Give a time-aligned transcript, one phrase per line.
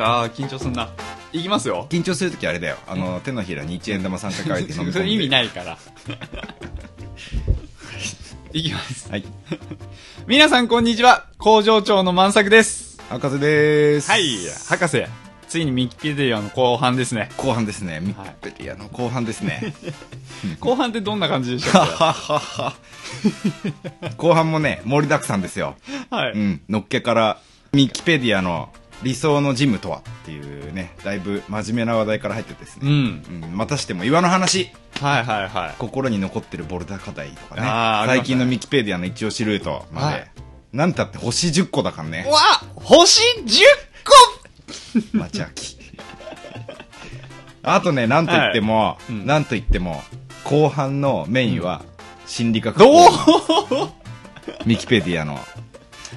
[0.00, 0.88] やー緊張すんな。
[1.32, 1.86] いきますよ。
[1.90, 2.76] 緊張するときあれだよ。
[2.88, 4.92] あの手のひらに1円玉3回書いて飲み込んで。
[4.92, 5.78] それ意味ないから。
[8.52, 8.62] い。
[8.62, 9.10] きます。
[9.10, 9.24] はい。
[10.26, 11.26] 皆さんこんにちは。
[11.38, 13.00] 工場長の万作です。
[13.08, 14.10] 博士です。
[14.10, 14.24] はい。
[14.68, 15.04] 博士
[15.46, 17.28] ついにミキペディアの後半ですね。
[17.36, 18.00] 後半ですね。
[18.00, 19.74] ミッペディアの後半ですね。
[20.60, 22.74] 後半ってどんな感じでしょうか？
[24.16, 25.76] 後半もね盛りだくさんですよ。
[26.08, 26.60] はい、うん。
[26.68, 27.40] のっけから
[27.72, 28.70] ミキペディアの
[29.02, 33.42] 理想のジムとはっていうねだいぶ真面目な話題から入ってですうね、ん。
[33.44, 33.56] うん。
[33.56, 34.70] またしても岩の話。
[35.00, 35.74] はいはいはい。
[35.78, 37.62] 心に残ってるボルダー課題とかね。
[37.64, 40.30] あ最近のミキペディアの一押しルートまで、はい。
[40.72, 42.26] なんたって星10個だからね。
[42.30, 42.38] わ
[42.74, 43.62] 星10
[45.12, 45.18] 個！
[45.18, 45.78] 町秋
[47.62, 49.12] あとねなんと言っても、い。
[49.12, 49.26] うん。
[49.26, 50.02] なんと言っても
[50.44, 51.82] 後半のメインは
[52.26, 52.78] 心理学。
[52.78, 53.10] ど講う？
[53.10, 54.00] 座
[54.66, 55.38] ミキペディアの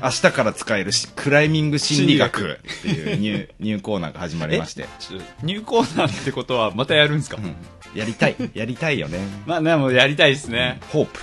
[0.03, 7.55] 明日から使えるしクライミング心理学っていうニューニューコーナーが始まりまして、ちょ入コーナーってことはまたやるんですか、うん。
[7.97, 8.35] やりたい。
[8.53, 9.19] やりたいよね。
[9.47, 11.21] まあでもやりたいですね、ホープ。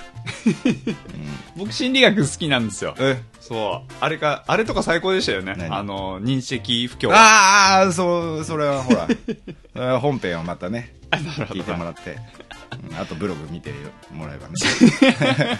[1.56, 2.94] 僕心理学好きなんですよ。
[2.98, 3.22] え？
[3.38, 3.92] そう。
[4.00, 5.54] あれかあれとか最高でしたよね。
[5.58, 5.76] 何？
[5.76, 9.08] あの認知的不協ああそうそれはほら。
[10.00, 13.72] 本編をまたね聞いてどもらって、うんあとブログ見て
[14.12, 14.54] もらえばね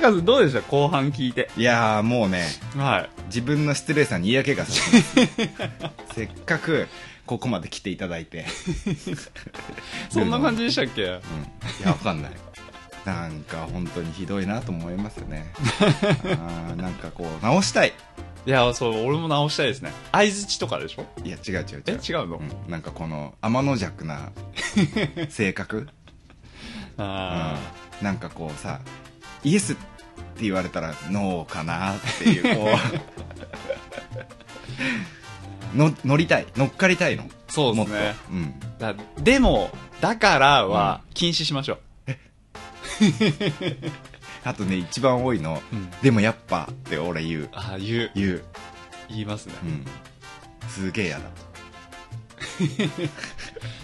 [0.00, 0.60] 博士どうでした？
[0.62, 1.50] 後半聞いて。
[1.56, 2.44] いやーもうね
[2.76, 3.10] はい。
[3.26, 5.14] 自分の失礼さに嫌気がさします。
[6.14, 6.88] せっかく
[7.26, 8.46] ここまで来ていただいて、
[10.10, 11.02] そんな感じでしたっけ？
[11.02, 11.12] うん、い
[11.82, 12.32] やわかんない。
[13.04, 15.46] なんか本当にひどいなと思いますよね。
[16.38, 17.92] あーなんかこう直したい。
[18.46, 19.92] いやそう俺も直したいですね。
[20.12, 21.06] 相づちとかでしょ？
[21.24, 21.82] いや違う違う違う。
[21.86, 24.30] え違うの、うん、なんかこの天の弱な
[25.28, 25.88] 性格、
[26.96, 27.58] あ
[28.00, 28.80] うん、なんかこうさ
[29.44, 29.82] イエスって
[30.42, 32.76] 言われたらノーかなっていうこう。
[35.76, 36.46] の乗りたい。
[36.56, 37.24] 乗っかりたいの。
[37.24, 39.70] ーそうですね、うん、だでも
[40.00, 41.78] だからは禁止しましょう、
[44.44, 45.90] あとね一番多いの、うん。
[46.02, 47.48] でもやっぱって俺言う。
[47.52, 48.10] ああ言う。
[48.14, 48.44] 言う、
[49.08, 49.54] 言いますね。
[49.64, 49.84] うん、
[50.68, 51.24] すげえ嫌だ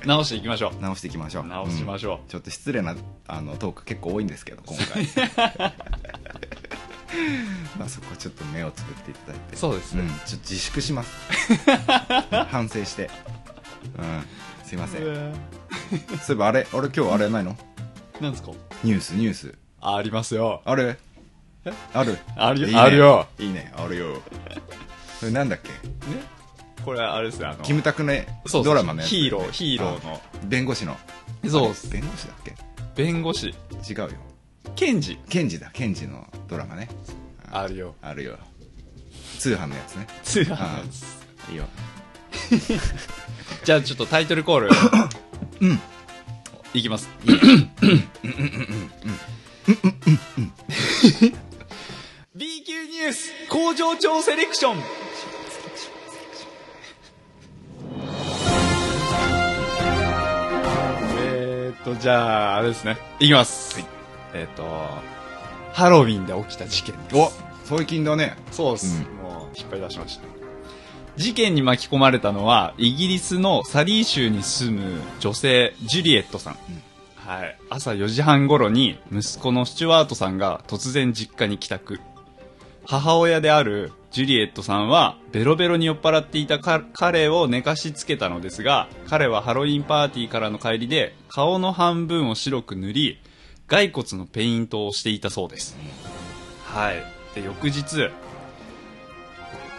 [0.06, 1.44] 直していきましょ直していきましょう。
[1.44, 2.25] う直しましょう。
[2.26, 2.28] ん。
[2.28, 2.97] ちょっと失礼な
[3.28, 5.06] あのトーク結構多いんですけど今回。
[7.78, 9.56] まあそこちょっと目をつぶっていただいて。
[9.56, 10.04] そうですね。
[10.04, 11.10] ん、ちょっと自粛します。
[12.50, 13.10] 反省して。
[13.98, 14.25] うん。
[14.66, 15.03] すいません。
[15.03, 15.22] そうい
[16.32, 17.56] えばあれあれ今日あれないの？
[18.20, 18.53] なんですか？
[18.82, 19.54] ニュースニュース。
[19.81, 20.62] ありますよ。
[20.64, 20.97] あれ？
[21.93, 22.19] ある。
[22.37, 22.66] あるよ。
[22.69, 22.81] いいね。
[22.81, 23.26] あるよ。
[23.38, 23.72] いいね。
[23.76, 24.22] あるよ。
[25.20, 25.69] それなんだっけ？
[25.69, 25.76] ね
[26.84, 28.12] これあれですねあのキムタクの
[28.65, 30.15] ドラマのやつヒーローヒーローの。
[30.15, 30.97] あ弁護士の。
[31.48, 31.70] そう。
[31.70, 32.54] っす弁護士だっけ？
[32.94, 33.48] 弁護士。
[33.88, 34.09] 違うよ。
[34.76, 35.19] 検事。
[35.28, 36.88] 検事だ検事のドラマね。
[37.50, 37.94] あるよ。
[38.03, 38.38] あるよ。
[39.38, 40.06] 通販のやつね。
[40.22, 41.50] 通販のやつ。
[41.50, 41.65] いいよ。
[43.64, 44.70] じゃあちょっとタイトルコール。
[45.60, 45.81] うん。
[46.75, 47.09] いきます。
[52.34, 54.76] B 級ニュース工場長セレクション
[61.84, 62.97] とじゃああれですね。
[63.20, 63.78] いきます、
[64.34, 64.62] えーっと
[65.72, 67.16] ハロウィンで起きた事件です。
[67.16, 67.32] お
[67.65, 68.37] 最近だね。
[68.50, 69.16] そうです、うん。
[69.22, 70.25] もう引っ張り出しました。
[71.16, 76.56] 事件に巻き込まれたのはイギリスのサリー州に住む女性ジュリエットさん、
[77.16, 82.00] はい、朝4時半頃に息子のスチュワートさんが突然実家に帰宅
[82.84, 93.19] 母親であるジュリエットさんはベロベロに酔っ払っていたか彼を寝かしつけたのですが彼はハロウィンパーティーからの帰りで顔の半分を白く塗り
[93.69, 95.78] 骸骨のペイントをしていたそうです。
[96.65, 97.03] はい。
[97.34, 98.10] で翌日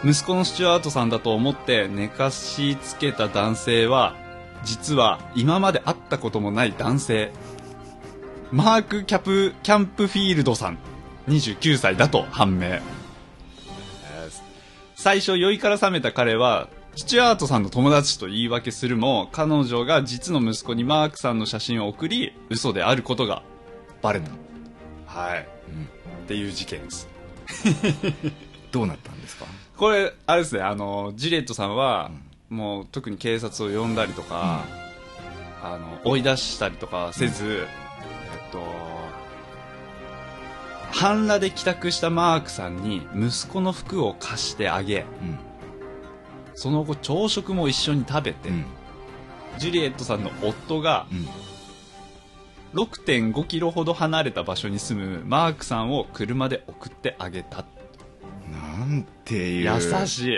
[0.04, 4.16] 息子のスチュワートさんだと思って寝かしつけた男性は
[4.64, 7.32] 実は今まで会ったこともない男性
[8.50, 10.78] マーク・キャプキャンプフィールドさん
[11.28, 12.66] 29歳だと判明。
[12.66, 12.84] えー
[14.96, 23.42] 最初酔いから覚めた彼はスチュワートさんの友達と言い訳するも彼女が実の息子にマークさんの写真を送り嘘であることが
[24.00, 24.30] バレた。
[25.06, 25.44] はい、っ
[26.26, 27.08] ていう事件です。
[28.72, 29.44] どうなったんですか？
[29.76, 32.10] これあれですねあのジレットさんは、
[32.48, 34.64] もう特に警察を呼んだりとか、
[35.62, 37.66] あの追い出したりとかせず、
[38.32, 38.58] えっと
[40.94, 45.38] 半裸で帰宅したマークさんに息子の服を貸してあげうん。
[46.54, 48.64] その後朝食も一緒に食べて、うん。
[49.58, 51.28] ジュリエットさんの夫がうん。
[52.80, 57.64] 6.5キロほど離れた場所に住むマークさんを車で送ってあげた。
[58.50, 59.74] なんていう。
[59.74, 60.36] 優しい。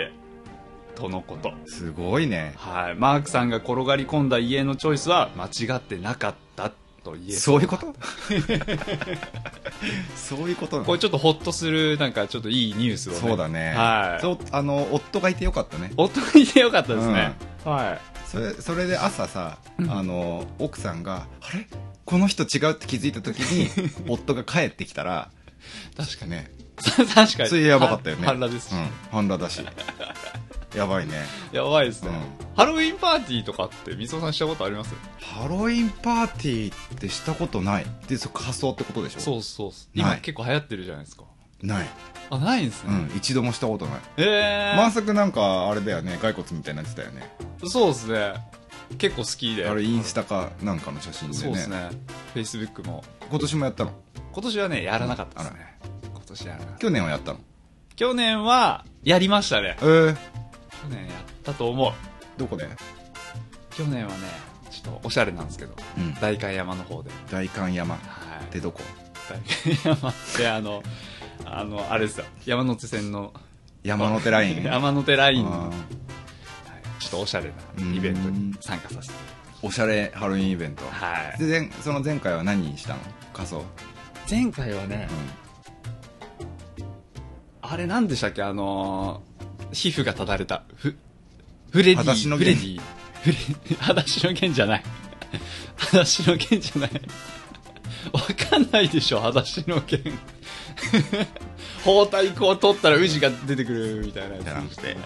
[0.95, 1.53] とのこと。
[1.65, 2.53] すごいね。
[2.57, 2.95] はい。
[2.95, 6.71] マークさんが転がり込んだ家のチョイスは間違ってなかった
[7.07, 7.93] と言えそういうこと？
[10.15, 13.19] そういうことこれちょっとホッとする、なんかちょっといいニュースをね。
[13.19, 13.73] そうだね。
[13.75, 14.21] はい。
[14.21, 15.91] そう、あの、夫がいてよかったね。
[15.95, 17.33] 夫がいてよかったですね。
[17.63, 18.27] はい。
[18.27, 21.67] それ、それで朝さ、うんあの、奥さんが、あれ？
[22.05, 23.69] この人違うって気づいた時に、
[24.07, 25.29] 夫が帰ってきたら、
[25.95, 26.31] 確かに。
[26.31, 26.51] ね、
[27.13, 27.49] 確かに。
[27.49, 28.25] それやばかったよね。
[28.25, 28.71] 半裸ですし。
[28.73, 29.61] うん、半裸だし。
[30.77, 31.13] やばいね。
[31.51, 34.95] やばいですね、うんハロウィンパーティーとかって、みそさんしたことあります？
[35.21, 37.85] ハロウィンパーティーってしたことない。
[38.07, 39.19] で、そ仮装ってことでしょ？
[39.19, 39.69] そうそう。
[39.69, 41.25] ない今結構流行ってるじゃないですか。
[41.61, 41.87] ない。
[42.31, 43.07] あ、ないんですね。
[43.11, 43.99] うん、一度もしたことない。
[44.17, 47.29] ええまさくなんか、あれだよね、骸骨みたいになってたよね。
[47.67, 48.33] そうですね。
[48.97, 49.67] 結構好きで。
[49.67, 51.39] あれ、インスタかなんかの写真でね。
[51.43, 51.89] そうですね。
[52.33, 53.03] フェイスブックも。
[53.29, 53.91] 今年もやったの？
[54.33, 55.79] 今年はね、やらなかったですね。
[56.11, 56.79] 今年やらなかった。
[56.79, 57.39] 去年はやったの？
[57.95, 59.85] 去年は、やりましたねえ。
[59.85, 60.19] ー、去
[60.87, 61.93] 年やったと思う。
[62.37, 62.67] どこで？
[63.71, 64.17] 去年はね、
[64.71, 66.13] ちょっとおしゃれなんですけど、うん。
[66.15, 67.11] 代官山の方で。
[67.31, 68.51] 大観山っはい。
[68.51, 68.81] てどこ？
[69.29, 69.39] 代
[69.83, 70.83] 官山って、あの、
[71.45, 72.25] あの、あれですよ。
[72.45, 73.33] 山手線の、
[73.83, 74.63] 山手ライン？
[74.65, 75.71] 山手ラインの、あはい
[76.99, 77.45] ちょっとおしゃれ
[77.77, 79.13] なイベントに参加させて。
[79.13, 79.17] ー
[79.67, 80.83] おしゃれハロウィンイベント。
[80.89, 81.43] はい。
[81.43, 82.99] で、前その前回は何したの？
[83.33, 83.63] 仮装。
[84.29, 85.07] 前回はね、
[87.61, 88.43] あれなんでしたっけ？
[88.43, 89.36] あのー、
[89.71, 90.63] 皮膚がただれた。
[90.75, 90.95] フ、
[91.71, 91.95] フレディ。
[91.97, 92.81] 裸足の弦フレディ。
[93.23, 93.31] フ
[93.69, 94.83] レ、 はだしのゲンじゃない。
[95.77, 96.91] はだしのゲンじゃない。
[98.13, 100.01] わかんないでしょ、はだしのゲン。
[101.83, 104.45] 包帯こう取ったらウジが出てくるみたいなやつ。
[104.45, 104.97] じゃなくて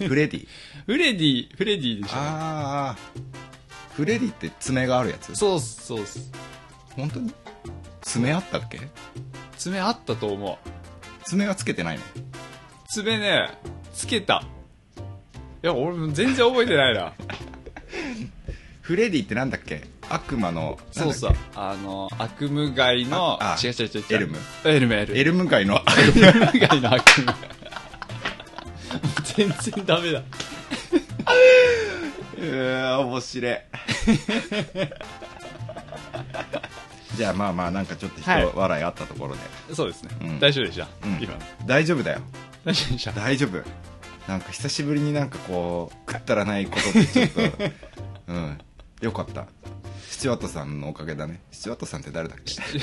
[0.00, 0.08] うん。
[0.08, 0.48] フレディ。
[0.86, 2.16] フレディ、フレディでしょ。
[2.16, 2.96] ああ。
[3.94, 5.34] フレディって爪があるやつ？
[5.34, 6.30] そうっす、そうっす。
[6.96, 7.32] 本当に？
[8.02, 8.80] 爪あったっけ？
[9.58, 10.70] 爪あったと思う。
[11.24, 12.04] 爪はつけてないの？
[12.92, 13.48] 爪ね、
[13.94, 14.42] つけた。
[15.62, 17.12] いや、俺も全然覚えてないな。
[18.82, 19.82] フレディってなんだっけ？
[20.10, 21.36] 悪魔の、そうそう。
[21.54, 24.04] あの、悪夢街のあ、あ違う違う違う違う。
[24.10, 25.18] エルムエルム、エルム。
[25.18, 25.80] エルム街の、エ
[26.32, 27.32] ルム街の悪夢。
[29.24, 30.22] 全然ダメだ。
[32.36, 33.56] うー面白い。
[37.16, 39.40] じゃあまあまあなんかちょっと人はい笑いあったところで。
[39.74, 40.10] そうですね。
[40.20, 40.88] うん大丈夫でした？
[41.04, 41.38] うん今の。
[41.64, 42.20] 大丈夫だよ。
[42.64, 42.92] 大丈夫？
[42.92, 43.12] でした。
[43.12, 43.62] 大丈夫。
[44.28, 47.40] なんか久しぶりになんかこう、くったらないことでちょっと、
[48.28, 48.58] うん。
[49.00, 49.46] よかった。
[50.08, 51.40] スチュワートさんのおかげだね。
[51.50, 52.52] スチュワートさんって誰だっけ？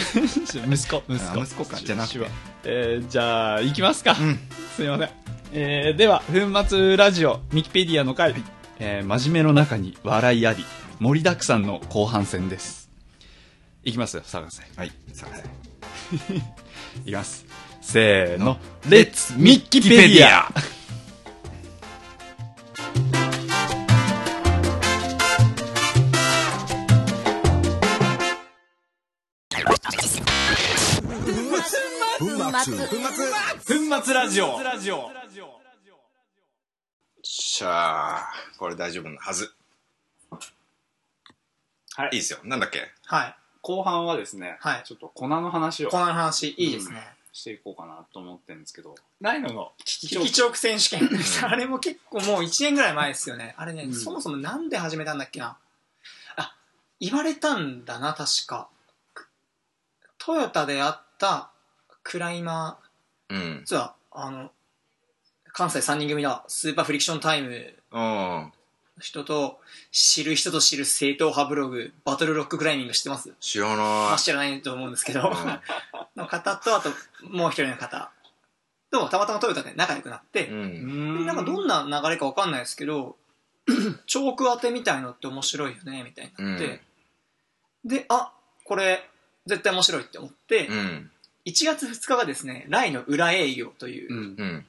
[0.67, 1.39] 息子、息子。
[1.39, 2.19] あ息子かじゃなくて
[2.65, 4.17] えー、じゃあ、行きますか。
[4.19, 4.39] うん。
[4.75, 5.09] すいません。
[5.53, 8.35] えー、では、粉末ラジオ、ミキペディアの回、
[8.79, 10.65] えー、真面目の中に笑いあり、
[10.99, 12.89] 盛りだくさんの後半戦です。
[13.85, 14.63] いきますよ、探せ。
[14.75, 14.91] はい。
[15.13, 15.37] さあ、
[17.05, 17.45] いきます。
[17.91, 20.47] せーの、レッツミッキペディア
[32.19, 32.77] 粉末
[33.89, 34.61] 粉末ラジオ。
[34.61, 35.09] ラジオ
[37.23, 38.27] しゃあ、
[38.59, 39.51] これ大丈夫なはず。
[41.95, 42.09] はい。
[42.13, 42.39] いいですよ。
[42.43, 42.87] なんだっけ？
[43.05, 43.35] はい。
[43.61, 44.83] 後半はですね、はい。
[44.85, 45.89] ちょっと粉の話を。
[45.89, 47.01] この話、いいですね。
[47.31, 51.09] していこうかなと思ってるんですけど、ライノの危機キキチョーク選手権。
[51.43, 53.53] あれも結構もう1年ぐらい前ですよね。
[53.57, 55.57] あれね、うんそもそもなんで始めたんだっけな。
[56.35, 56.55] あ、
[56.99, 58.67] 言われたんだな、確か。
[60.17, 61.51] トヨタであった
[62.03, 62.77] クライマ
[63.29, 63.59] うんー、。
[63.61, 64.51] 実は、あの、
[65.53, 68.53] 関西3人組だ、スーパーフリクションタイムうん。
[68.99, 69.59] の人と、
[69.91, 73.33] 知る人と知る正統派ブログ、バトルロッククライミング知ってます？
[73.39, 75.59] 知らまなあ知らないと思うんですけど、うん
[76.15, 76.89] の方と、あと、
[77.23, 78.11] もう一人の方。
[78.91, 80.51] と、たまたまトヨタで仲良くなって、い。
[80.51, 81.23] うん。
[81.23, 83.15] んなんかどんな流れかわかんないですけど、
[84.05, 86.81] チョーク当てみたいのって面白いよね、みたいになって、
[87.85, 88.33] で、あ、
[88.65, 89.07] これ、
[89.45, 91.11] 絶対面白いって思って、うん。
[91.45, 94.65] 1月2日がですね、ライの裏営業という、うんうん。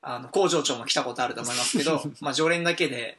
[0.00, 3.18] あの、工場長も来たことあると思いますけど、 まあ、常連だけで、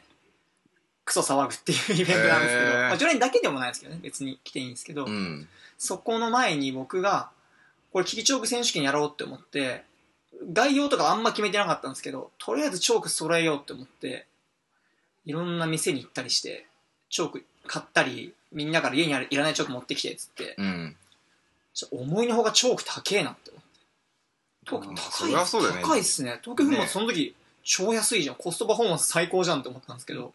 [1.10, 5.48] クソ騒ぐっていうイベントなんですけど、まあ、常連だけでもないですけどね、別に来ていいんですけど、うん。
[5.80, 7.32] そこの前に僕が、
[7.92, 9.84] これ、キキチョーク選手権やろうって思って、
[10.54, 14.28] 概要とかあんま決めてなかったんですけど、とりあえずチョーク揃えようって思って、
[15.26, 16.68] いろんな店に行ったりして、
[17.10, 20.96] チョーク買ったり、みんなから家にあるいらないチョーク持ってきて、つって、うん。
[21.92, 23.70] 思いのほかチョーク高えなって思って。
[24.68, 26.40] チョーク高い、ね高いっすね。
[26.44, 28.36] 東京フもねその時、超安いじゃん。
[28.36, 30.34] コストパフォーマンス最高じゃんって思ったんですけど。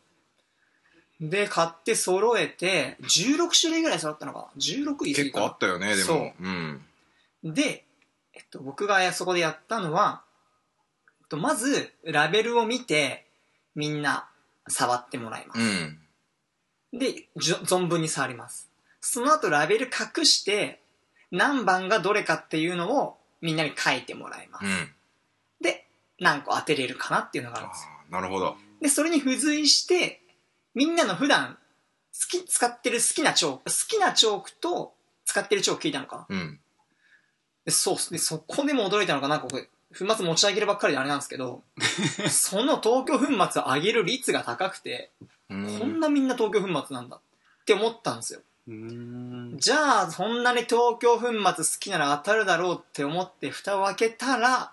[1.31, 6.35] で、買って揃えて、16種類ぐらい揃ったのかな ?16 位結構あったよね、でそうも。
[6.40, 6.85] うん。
[7.45, 7.85] で、
[8.35, 10.23] えっと、僕がそこでやったのは、
[11.21, 13.26] えっと、まず、ラベルを見て、
[13.75, 14.28] みんな
[14.69, 15.61] 触ってもらいます。
[15.61, 15.99] うん。
[16.99, 18.71] で、じょ存分に触ります。
[19.00, 20.81] その後ラベル隠して、
[21.31, 24.66] 何番がどれかっていうのをみんなに書いてもらいます。
[24.66, 24.88] うん。
[25.61, 25.87] で、
[26.21, 27.90] 何個当てれるかなっていうのがあるんあですよ。
[28.11, 28.57] ーなるほど。
[28.81, 30.21] で、それに付随して、
[30.75, 31.59] みんなの普段、
[32.12, 36.37] 好き、使ってる好きなチョーク、好きなチョークと使ってるチョーク聞いたのかな？
[36.37, 36.61] うん。
[37.64, 39.37] でそうっすね、そこでも驚いたのが、な？
[39.37, 41.62] んかこれ、粉末持ち上げるばっかりであれなんですけど、
[42.28, 45.12] その東京粉末を上げる率が高くて、
[45.49, 47.21] うこんなみんな東京粉末なんだっ
[47.64, 48.40] て思ったんですよ。
[48.66, 49.59] うーん。
[49.59, 54.73] じゃあ、そんなに東京粉末好きなら当たるだろうって思って蓋を開けたら、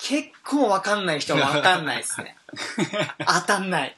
[0.00, 2.36] 結構わかんない人はわかんないですね。
[3.26, 3.96] 当たんない。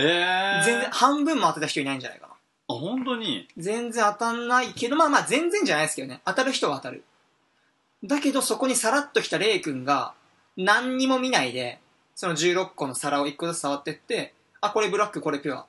[0.00, 0.64] えー。
[0.64, 2.32] 全然、半分も当てた人いないんじゃないかな。
[2.32, 3.48] あ、本当に？
[3.56, 6.20] 全然当たんないけど、まあまあ全然じゃないですけどね。
[6.24, 7.02] 当たる人は当たる。
[8.04, 10.14] だけどそこにさらっと来たレイ君が、
[10.56, 11.80] 何にも見ないで、
[12.14, 15.66] その16個の皿を1個ずつ触ってって、あ、これブラック、これピュア。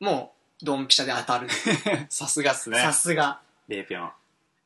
[0.00, 0.32] も
[0.62, 1.48] う、ドンピシャで当たる。
[2.08, 2.78] さすがっすね。
[2.78, 3.40] さすが。
[3.68, 4.10] レイピョン。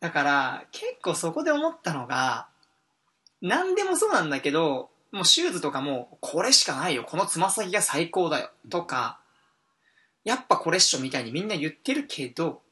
[0.00, 2.46] だから、結構そこで思ったのが、
[3.42, 7.04] 何でもそうなんだけど、もうシューズとかも、これしかないよ。
[7.04, 8.50] このつま先が最高だよ。
[8.68, 9.20] とか、
[10.24, 12.62] やっぱこれっしょみたいにみんな言ってるけど、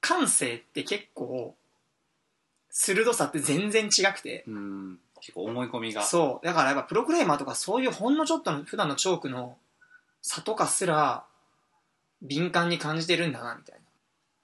[0.00, 1.56] 感性って結構、
[2.70, 4.44] 鋭さって全然違くて。
[4.46, 4.98] うん。
[5.20, 6.02] 結構思い込みが。
[6.02, 6.46] そう。
[6.46, 9.58] だからやっぱプロクライマーとかそういうほんのちょっとの普段のチョークの
[10.22, 11.24] 差とかすら
[12.22, 13.80] 敏感に感じてるんだな、みたいな。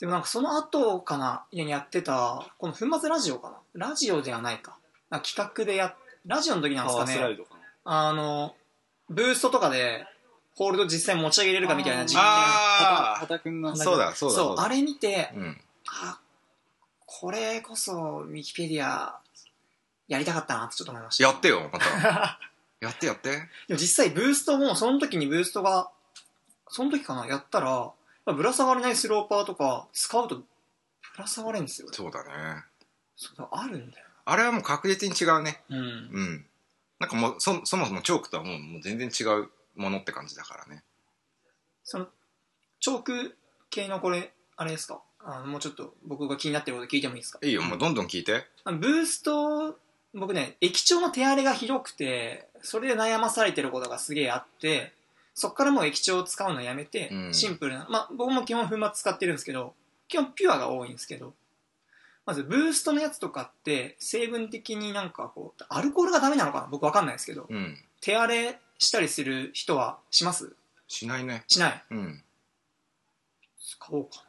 [0.00, 3.88] でもなんかその後かな、いややってた、この粉末ラジオかな。
[3.90, 4.76] ラジオではないか。
[5.10, 5.94] な企画でやっ、
[6.26, 7.38] ラジオの時なんですかね。
[7.84, 8.54] あの、
[9.08, 10.06] ブーストとかで
[10.56, 12.22] ホールド実際持ち上げれるかみたいな実験。
[12.22, 13.74] あはたくんの。
[13.76, 14.36] そうだ、そうだ。
[14.36, 15.60] そう、だあれ見て、うん。
[15.86, 16.18] あ、
[17.06, 19.18] これこそウィキペディア
[20.08, 21.24] やりたかったなってちょっと思いました。
[21.24, 22.38] やってよ、また。
[22.80, 23.30] やってやって。
[23.68, 25.90] でも実際ブーストもその時にブーストが
[26.68, 27.92] その時かなやったら
[28.26, 30.44] ぶら下がれないスローパーとか使うとぶ
[31.16, 32.62] ら下がれんですよそうだね。
[33.16, 35.62] そうだあるんだよあれはもう確実に違うね。
[35.68, 36.46] うんうん。
[36.98, 40.82] なんかもう、そ、そもそもチョークとはもうもう全然違うものって感じだからね。
[41.82, 42.06] その
[42.80, 43.36] チョーク
[43.70, 45.00] 系のこれあれですか？
[45.20, 47.38] あのもうちょっと僕が気になってること聞いてもいいですか？
[47.42, 48.46] いいよ、もうどんどん聞いて。
[48.64, 49.78] あのブースト
[50.14, 54.92] 僕ね液晶の手荒れがひどくてそれで悩まされてることがすげえあって
[55.34, 59.74] そっからもう液晶を使うのやめて、うんシンプルなまあ僕も基本粉末使ってるんですけど
[60.06, 61.34] 基本ピュアが多いんですけど
[62.26, 66.68] まずブーストのやつとかって成分的になんかこうアルコールがダメなのかな？
[66.70, 67.46] 僕わかんないですけど。
[67.48, 67.76] うん。
[68.00, 70.54] 手荒れしたりする人はします？
[70.88, 71.44] しないね。
[71.48, 71.82] しない？
[71.90, 72.22] うん。
[73.60, 74.24] 使おうか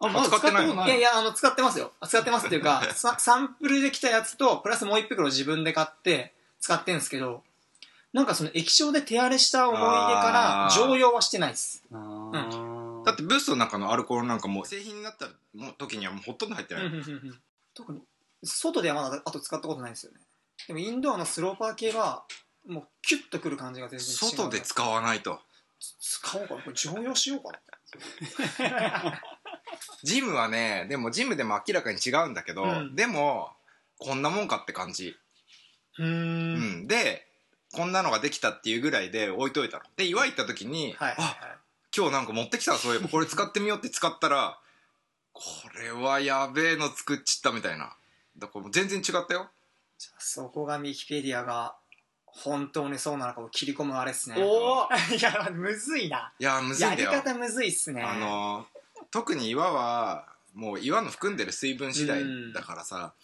[0.00, 0.76] あ、まだ使ってないい。
[0.90, 1.92] やいやあの使ってますよ。
[2.08, 7.42] 使ってますっていうか さサンプルで来たやつとプラスもう一袋自分で買って使ってんですけど
[8.12, 11.84] なんかその液晶で手荒れした思い出から常用はしてないです。
[11.92, 12.32] あー。
[12.32, 12.40] だ
[13.18, 16.84] ってブーストの中のアルコールなんかもう製品になったもう時にはもうほとんど入ってない。
[17.74, 18.02] 特に
[18.42, 20.20] 外ではまだあと使ったことないんですよね
[20.66, 22.24] でもインドアのスローパー系は
[22.66, 25.40] もうキュッとくる感じが全然違う外で使わないと。
[25.80, 29.22] 使おうかなこれ常用しようかな
[30.02, 33.52] ジムはね、でもジムでも明らかに違うんだけど、うんでも、
[33.98, 35.16] こんなもんかって感じ。
[35.98, 36.86] うんん。
[36.88, 37.28] で、
[37.72, 39.84] こんなのができたっていうぐらいで置いといたの。
[39.96, 41.58] で、岩行った時に、はいはいあ、
[41.96, 43.08] 今日なんか持ってきたわそういえば。
[43.10, 44.58] これ使ってみようって使ったら、
[45.32, 45.42] こ
[45.74, 47.96] れはやべえの作っちったみたいな。
[48.36, 49.50] だからもう全然違ったよ。
[49.98, 51.76] じゃあそこがウィキペディアが
[52.24, 54.36] 本当にそうなのかを切り込むあれっすね。
[54.38, 56.32] お いやむずいな。
[56.38, 57.12] いやー、むずいんだよ。
[57.12, 58.02] やり方むずいっすね。
[58.02, 58.66] あの
[59.10, 63.14] 特に岩はもう岩の含んでる水分次第だからさ、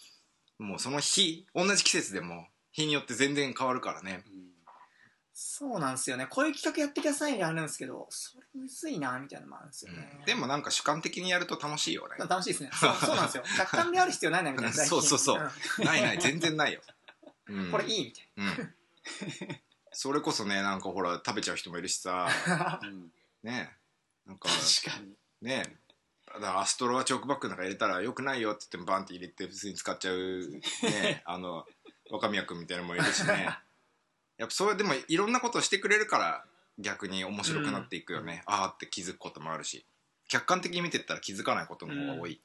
[0.57, 4.23] もうその日同じ季節でも日によって全然変わるからね
[5.37, 6.27] そうなんですよね。
[6.29, 12.15] こういう企画やってくださいってあるんですけどそれむずいなみたいなのもあるんですよね、でもなんか主観的にやると楽しいよね。
[12.25, 12.69] 楽しいですね。
[12.73, 13.43] そうそうなんですよ。
[13.57, 14.71] 客観である必要ないなみたいな。
[14.87, 15.51] そうそうそう。
[15.83, 16.81] ないない全然ないよ、
[17.47, 17.67] うん。
[17.67, 18.75] んこれいいみたいうん。
[19.91, 22.29] それこそねなんかほら食べちゃう人もいるしさ。
[22.47, 23.11] なうん。
[23.43, 23.75] ね。
[24.25, 25.17] なんか確かに。
[25.41, 25.79] ね。
[26.27, 30.49] だからアストロはチョークバッグなんか入れたらよくないよって言ってもバンって入れて普通に使っちゃう。
[30.83, 31.23] ね。
[31.25, 31.65] あの
[32.09, 33.59] 若宮君みたいなのもいるしね
[34.37, 36.45] やっぱそれでもいろんなことをしてくれるから
[36.79, 39.85] 逆に面白くなっていくよね、ああって気づくこともあるし。
[40.27, 42.41] 客観的に見てったら気づかないことの方が多い。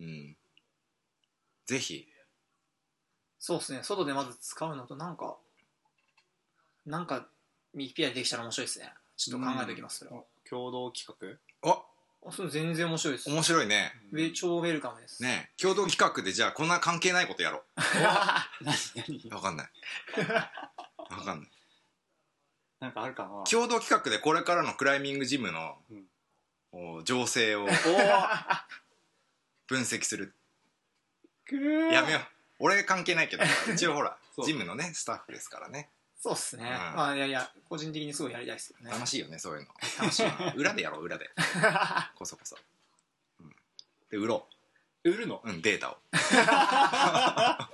[0.00, 0.36] うん、
[1.66, 2.06] ぜひ。
[3.38, 3.80] そうですね。
[3.82, 5.36] 外でまず使うのとなんか
[6.86, 7.26] なんか
[7.74, 8.92] ミキピアでできたら面白いですね。
[9.16, 11.70] ちょっと考えておきますそれは、共同企画？
[11.70, 11.82] あ。
[12.26, 13.30] あそう全然面白いです。
[13.30, 13.92] 面白いね。
[14.34, 15.22] 超ウェルカムです。
[15.22, 17.64] ね共同企画でじゃあこんな関係ないことやろ
[18.62, 18.74] 何
[19.06, 19.28] 何？
[19.30, 19.68] うわかんない
[21.26, 21.48] わかんない。
[22.80, 23.44] なんかあるかな。
[23.50, 26.04] 共同企画でこれからのクライミングジムの、うん。
[26.76, 27.66] お情勢をお
[29.68, 30.34] 分析する。
[31.46, 32.22] くやめよう。
[32.58, 35.90] 俺関係ないけど 一応ほらジムのねスタッフですからね。
[36.20, 36.64] そうっすね。
[36.64, 36.70] うん。
[36.96, 38.90] まあいやいや、個人的にすごいやりたいですけどね。
[38.90, 39.68] 楽しいよねそういうの。
[40.00, 40.26] 楽しい。
[40.56, 41.30] 裏でやろう裏で。
[42.16, 42.56] こそこそ、
[43.40, 43.54] うん、
[44.10, 44.48] で売ろ
[45.04, 45.42] 売るの？
[45.44, 45.98] う、うん、データを、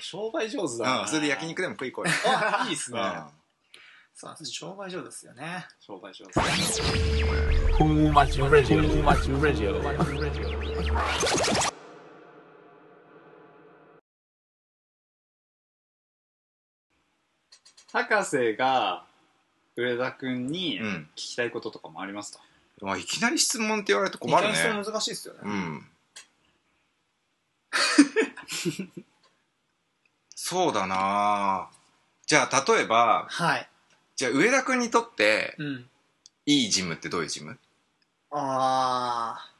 [0.00, 3.42] 商売上手だう、なんそれで焼肉でも食い行こうよ、あいいっすねうん
[4.14, 4.52] そうなんです。
[4.52, 5.66] 商売上手ですよね。
[5.80, 8.82] 商売上手 Too much radio.
[8.82, 9.72] Too much radio.
[17.92, 19.04] 博士が
[19.76, 22.40] 上田君にうん聞きたいこととかもありますか、
[22.80, 25.40] まあ、いきなり質問って言われると困るね意外と難しいですよね。
[25.44, 25.86] うん
[30.52, 31.68] そうだな
[32.26, 33.68] じゃあ例えばはい。
[34.16, 35.88] じゃあ上田君にとってうん。
[36.44, 37.58] いいジムってどういうジム？
[38.30, 39.50] ああ。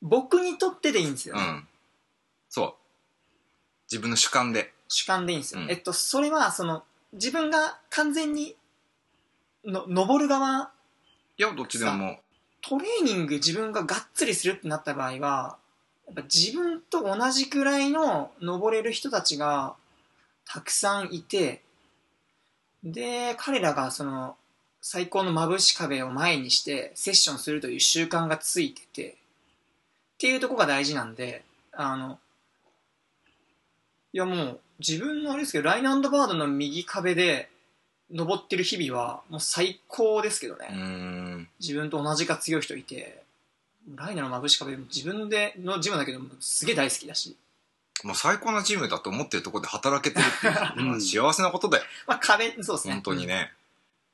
[0.00, 1.42] 僕にとってでいいんですよね。
[1.42, 1.66] うん
[2.48, 2.74] そう
[3.90, 5.62] 自分の主観で主観でいいんですよ。
[5.62, 8.56] うんえっと、それは、その、自分が完全に、
[9.64, 10.70] の、登る側、
[11.38, 12.20] いやどっちでも
[12.60, 15.56] トレーニング自分ががっつりするってなった場合は、
[16.10, 19.76] やっぱ自分と同じくらいの登れる人たちが
[20.44, 21.62] たくさんいて、
[22.82, 24.36] で、彼らがその、
[24.82, 29.14] 最高の眩し壁を前にしてセッションするという習慣がついてて、っ
[30.18, 32.18] ていうところが大事なんで、あの、
[34.12, 37.48] いやもう自分のあれですけど、ラインバードの右壁で
[38.10, 41.46] 登ってる日々はもう最高ですけどね。
[41.60, 43.22] 自分と同じか強い人いて、
[43.88, 47.36] ライナーの眩し壁も自分でのジムだけどもすげえ大好きだし、
[48.04, 51.00] もう最高なジムだと思ってるところで働けてるっていうのはうん。
[51.00, 51.84] 幸せなことだよ。
[52.06, 52.94] まあ壁、そうですね。
[52.94, 53.52] 本当にね。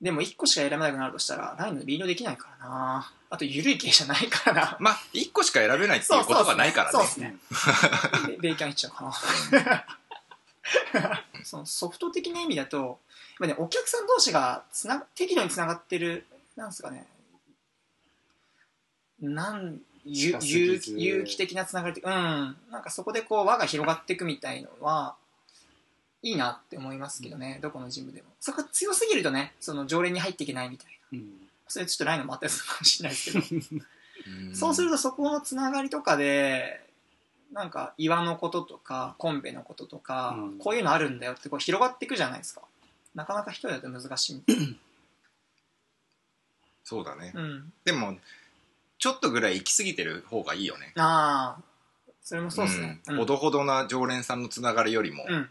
[0.01, 3.13] でも1個しか選べなくなるとしたら、ライナーのリードできないからな。
[3.29, 4.77] あと緩い系じゃないからな。
[4.81, 6.93] まあ一個しか選べないっていうことがないからね。
[6.93, 7.37] そうですね。
[8.29, 9.13] でベイキャンいっちゃうかな。
[11.45, 12.99] そのソフト的な意味だと、やっ
[13.39, 16.27] ぱね、お客さん同士がつな適度につながってる、
[16.57, 17.07] なんですかね、
[19.21, 25.17] なん有ず有機的なつながりって、うん、なんかそこでこう輪が広がっていくみたいのは、
[26.23, 28.29] いいなって思いますけどね、どこのジムでも。
[28.41, 31.19] そこが強すぎるとね、その常連に入っていけないみたいな。
[31.19, 31.27] うん
[31.69, 33.85] それちょっとラインもあったりするかもしれないですけど。
[34.49, 36.81] うんそうするとそこのつながりとかで、
[37.53, 42.63] なんか岩のこととか、コンペのこととか、うんこういうのあるんだよってこう広がっていくじゃないですか。
[43.15, 44.43] なかなか一人だと難しい
[46.85, 47.35] そうだね。
[47.85, 48.19] でも
[48.99, 50.93] ちょっとぐらい行き過ぎてる方がいいよね。
[50.97, 51.63] ああ、
[52.23, 53.01] それもそうですね。
[53.09, 53.17] うん。
[53.19, 55.49] ほどほどな常連さんのつながりよりも、うん。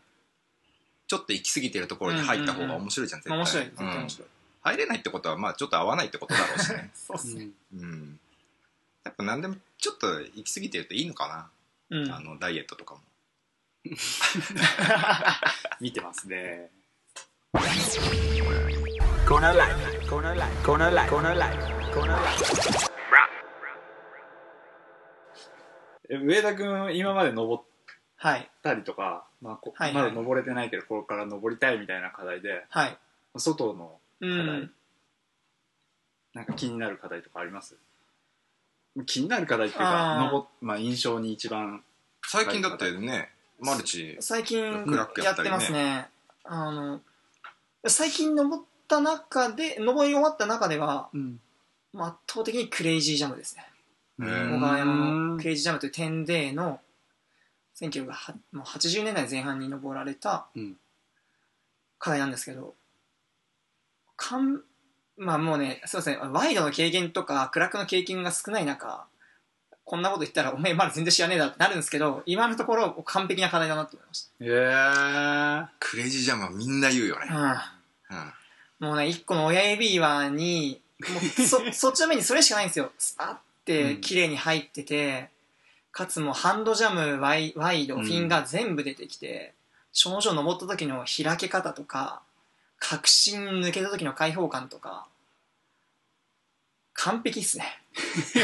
[1.07, 3.37] ちょっと行き過ぎてるところに入った方が面白いじゃん、絶対。
[3.37, 3.65] 面白い。
[3.65, 3.93] 絶対うん。
[3.99, 4.27] 面白い。
[4.61, 6.89] 入れないってことはまあちょっと合わないってことだろうしね。
[6.95, 7.49] そうっすね。
[7.75, 8.19] うん。
[9.03, 11.49] やっぱ何でもちょっと行き過ぎてるといいのか
[11.91, 12.07] うん。
[12.07, 13.01] な、あのダイエットとかも。
[15.79, 16.71] 見てますね。
[19.25, 19.75] Gonna like,
[20.07, 21.57] gonna like, gonna like, gonna like,
[21.93, 22.94] gonna like.
[26.09, 27.63] え上田君今まで登っ
[28.17, 28.49] はい。
[28.63, 32.97] たりとか、まあこはいはいまだ登れてないけどこれから登りたいみたいな課題ではい。
[33.37, 34.71] 外のう課題、ん。
[36.33, 37.75] なんか気になる課題とかあります？
[39.05, 41.83] 気になる課題っていうあかー登っ、まあ、印象に一番
[42.25, 46.07] 最近だってねマルチ最近クラックやっりねやったてますね。
[46.45, 47.01] あの、
[47.87, 51.39] 最近登った中で、登り終わった中では、うん
[51.97, 53.65] 圧倒的にクレイジージャムですね。
[54.19, 54.55] うん。
[54.55, 56.79] 小川山のクレイジージャムという点での
[57.79, 60.75] 1000キロがはもう80年代前半に登られたうん。
[61.99, 62.75] 課題なんですけど、
[64.15, 64.61] かん
[65.17, 69.07] まあもうね、すいません、ワイドの経験とかクラックの経験が少ない中、
[69.85, 74.45] こんなこと言ったら、お前まだ全然知らねえだってなるんですけど、今のところ完璧な課題だなと思いましえ。
[74.45, 77.35] ー、クレイジージャムはみんな言うよね、た。
[77.35, 78.17] うん。
[78.17, 82.91] うん、もうね、一個の親指輪に、もうそ そっちの目にそれしかないんですよ。
[83.65, 85.29] って綺麗に入ってて、
[85.91, 88.03] かつもうハンドジャム、ワイワイド、うん。
[88.03, 89.55] フィンガー全部出てきて、
[89.91, 92.21] 頂上登った時の開け方とか、
[92.79, 95.07] 確信抜けた時の開放感とか、
[96.93, 97.81] 完璧っすね。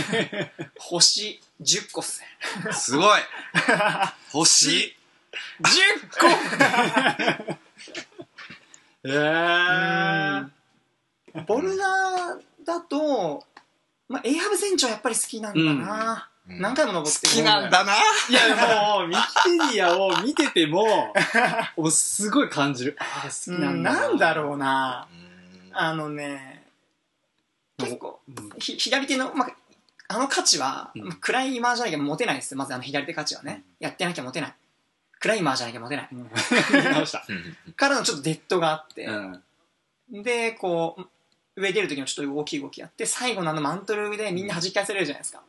[0.79, 2.27] 星10個っすね。
[2.73, 3.19] すごい。
[4.31, 4.95] 星。
[5.61, 5.75] 10
[6.19, 6.27] 個
[9.03, 10.49] えー、
[11.45, 13.45] ボルダーだと、
[14.11, 16.29] まあ、エイハブ船長やっぱり好きなんだな。
[16.47, 16.61] ううん。
[16.61, 17.93] 何回も登って好きなんだな。
[17.93, 21.13] いや、もう、ミキペディアを見てても、
[21.77, 22.97] もうすごい感じる。
[22.99, 24.09] ああ、好きなんだな。
[24.09, 25.07] んだろうな。
[25.11, 25.77] うん。
[25.77, 26.65] あのね
[27.77, 28.49] 結構うん。
[28.59, 29.55] ひ左手の、まあ、
[30.09, 31.13] あの価値は、うん。
[31.13, 32.55] クライマーじゃなきゃ持てないです。
[32.55, 34.53] まずあの左手価値はね、やってなきゃ持てない。
[35.19, 36.09] クライマーじゃなきゃ持てない。
[36.11, 37.23] 直した。
[37.27, 39.43] うんからのちょっとデッドがあって、うん。
[40.23, 41.07] でこう
[41.55, 45.39] 上出る時のちょっと大きい動きやって最後のあのマントルでみんな弾き返されるじゃないですか、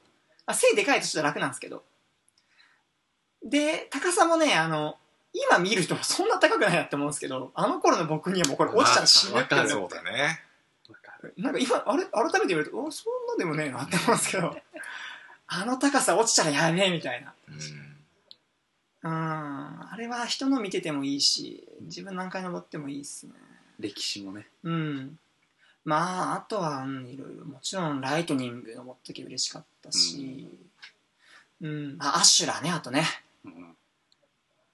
[0.47, 1.83] まあ、背でかいとちょっと楽なんですけど。
[3.45, 4.97] で高さもねあの
[5.33, 9.69] 今見ると そんな高くないなって思うんですけどあの頃の僕にはもうこれ落ちたら死ぬってわかる。
[9.69, 10.43] そうだね。
[10.89, 11.35] わかる。
[11.37, 14.57] なんか今あれ改めて言われるとおそんなでもねえなって思うんですけど。
[15.55, 17.35] あの高さ落ちたらやべえみたいな。
[17.49, 17.97] うん。
[19.03, 19.13] うん。
[19.91, 23.33] あれは人の見ててもいいし自分何回登ってもいいっすね。
[23.79, 24.49] 歴史もね。
[24.63, 25.19] うん
[25.85, 27.45] まああとは、うん、いろいろ。
[27.45, 30.49] もちろんライトニング登った時嬉しかったし。
[31.61, 33.05] うん、あアッシュラーねあとね。
[33.45, 33.77] うん。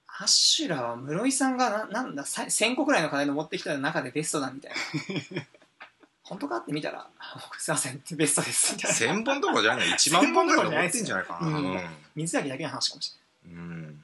[0.07, 5.45] アッシュラーは室井さんがななんださ1000個くらいの課題登ってきた中でベストだみたいな。
[6.23, 6.57] 本当か？
[6.57, 7.07] って見たら
[7.57, 8.75] すいませんベストです。
[8.75, 8.95] みたいな。
[8.97, 9.87] 千本どころじゃない。
[9.87, 11.47] 1万本ぐらい登ってんじゃないかな。
[11.47, 11.75] ううん。
[11.75, 11.89] ん。
[12.15, 14.03] 水揚げだけの話かもしうん。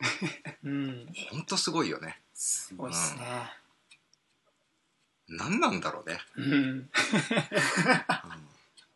[0.00, 0.56] れない。
[0.64, 1.14] うん。
[1.30, 1.42] ほん。
[1.46, 2.20] とすごいよね。
[2.32, 3.20] すごいっすね
[5.28, 6.18] 何なんだろうね。
[6.36, 6.88] うん。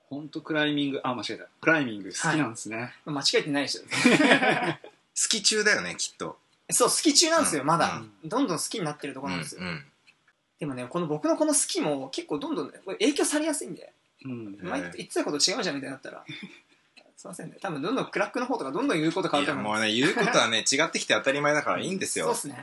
[0.09, 0.29] ほん。
[0.29, 1.47] とクライミング、あ、間違えた。
[1.61, 2.95] クライミング好きなんですね。
[3.05, 3.89] 間違えてないでしょ好
[5.29, 6.39] き中だよね、きっと。
[6.71, 7.67] そう好き中なんですようん。
[7.67, 8.03] まだ。
[8.25, 9.63] どんどん好きになってるところなんですよ。
[9.63, 9.85] うん
[10.59, 13.93] でもねこの僕のこの好きも結構どんどん、ね、これ影響されやすいんで
[14.25, 14.59] うん。
[14.61, 16.25] 前言ってたこと違うじゃんみたいになったら。
[17.17, 17.57] すいませんね。
[17.61, 22.27] 多分どんどんクラックの方とかどんどん言うこと変わいや、ると思うもうね、言うことはね、違ってきて当たり前だからいいんですよ。
[22.33, 22.55] そうっすね。
[22.55, 22.59] ん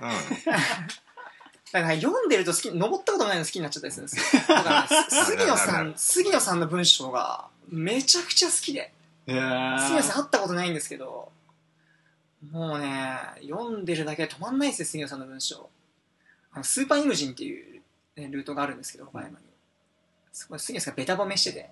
[1.71, 4.41] だから読んでると好き登ったことないの好きになっちゃったりするんですよ。
[4.47, 8.93] だから、ね、 杉野さん杉野さんの文章がめちゃくちゃ好きで。
[9.25, 11.32] 杉野さん会ったことないんですけど
[12.51, 15.69] もうね読んでるだけで止まんないですよ杉野さんの文章。
[16.51, 17.82] あのスーパーイムジンっていう、
[18.15, 19.45] ね、ルートがあるんですけど岡山に。
[20.32, 21.69] そこで杉野さんがベタ褒めしてて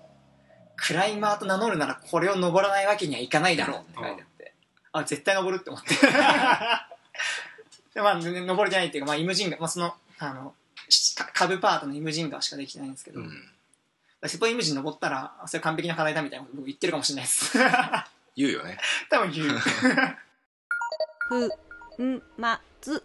[0.76, 4.54] クライマーと名乗るならこれを登らないわけにはいかないだろうって書いてあって。
[4.92, 5.94] あ絶対登るって思って
[7.94, 10.54] でまあ全然登れてないっていうか、まあ、イムジンガまあ、そのあの
[10.88, 13.30] しか下部パートのイムジンガーしかできてないんですけど、うん
[14.26, 17.58] セポイムジン登ったらそれ完璧な課題だみたいなこと僕言ってるかもしれないです
[18.36, 18.78] 言うよね。
[19.10, 19.48] 多分言う
[21.96, 23.04] ふんまつ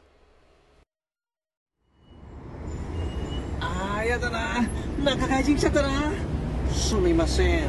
[3.60, 4.62] ああ、やだな。
[5.04, 5.90] 中外人来ちゃったな。
[6.74, 7.64] すみません。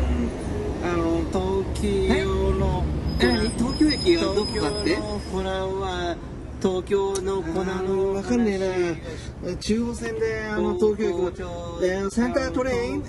[0.84, 2.84] あの、東京の。
[3.18, 3.48] 何？
[3.58, 4.94] 東京駅はどこかって？
[4.94, 6.16] 東京のコナンは、
[6.62, 8.14] 東京のコナンの。
[8.14, 8.96] わかんねえ
[9.46, 9.56] な。
[9.56, 13.02] 中央線であの東京駅までえーセンタートレイン？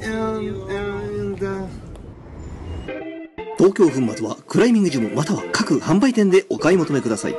[3.58, 3.90] 東京。
[3.90, 7.36] 粉末はクライミングジムまたは各販売店でお買い求めください。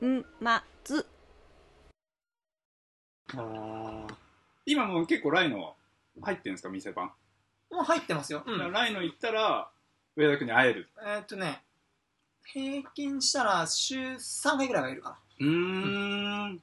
[0.00, 1.06] ふんまつ
[3.34, 4.14] あー。
[4.66, 5.76] 今もう結構ライノ
[6.20, 7.12] 入ってるんですか、店番？
[7.70, 8.72] もう入ってますよ、うん。
[8.72, 9.70] ライノ行ったら、
[10.16, 10.88] 上田君に会える。
[11.04, 11.62] えーっとね
[12.52, 16.60] 平均したら週3回ぐらいはいるかうーん。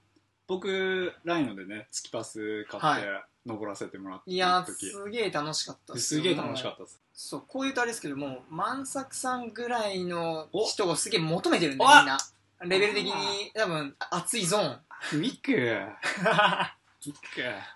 [0.48, 3.10] 僕、ライノでね、月パス買って、
[3.46, 7.02] 登らせてもらったないやー時すげえ楽しかったっすげえ楽しかたったです。
[7.14, 10.66] そうこういうとあれですけども万作さんぐらいのお。
[10.66, 12.18] 人をすげえ求めてるんだよおみんな。
[12.64, 15.20] レベル的に多分熱いゾーン。
[15.20, 17.20] ミクミク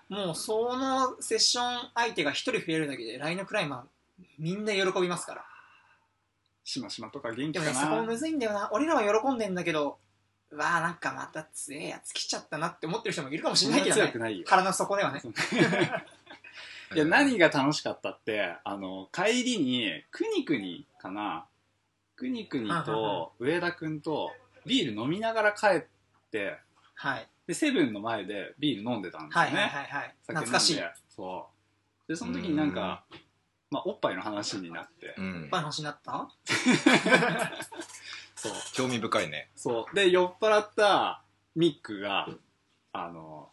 [0.08, 5.44] もうそのセッション相手が一人増えるだけでライノクライマーみんな喜びますから
[6.66, 7.72] しましまとか元気でかな。
[7.72, 8.68] もねそこむずいんだよな。
[8.72, 9.98] 俺らは喜んでんだけど
[10.50, 14.10] うわーなんかまた強えやつ来ちゃったなって思ってる人もいるかもしそんなれないけどね。
[14.10, 14.44] 強くないよ。
[14.48, 15.22] 腹の底ではね。
[16.94, 21.46] いや、何が楽しかったって、あの、帰りに、くにくにかな、
[22.14, 24.30] くにくにと上田くんと
[24.64, 25.84] ビール飲みながら帰っ
[26.30, 26.58] て、
[26.94, 27.28] はい。
[27.46, 29.50] で、セブンの前でビール飲んでたんですよね。
[29.50, 30.14] はいはいはいはい。
[30.28, 30.80] 懐かしい。
[31.08, 31.48] そ
[32.08, 32.12] う。
[32.12, 33.04] で、その時になんか、
[33.70, 35.48] まあ、おっぱいの話になって、うん。
[35.50, 36.28] バイの話になった？
[38.36, 38.52] そう。
[38.74, 39.50] 興味深いね。
[39.56, 39.94] そう。
[39.94, 41.22] で、酔っ払った
[41.54, 42.28] ミックが、
[42.92, 43.50] あの、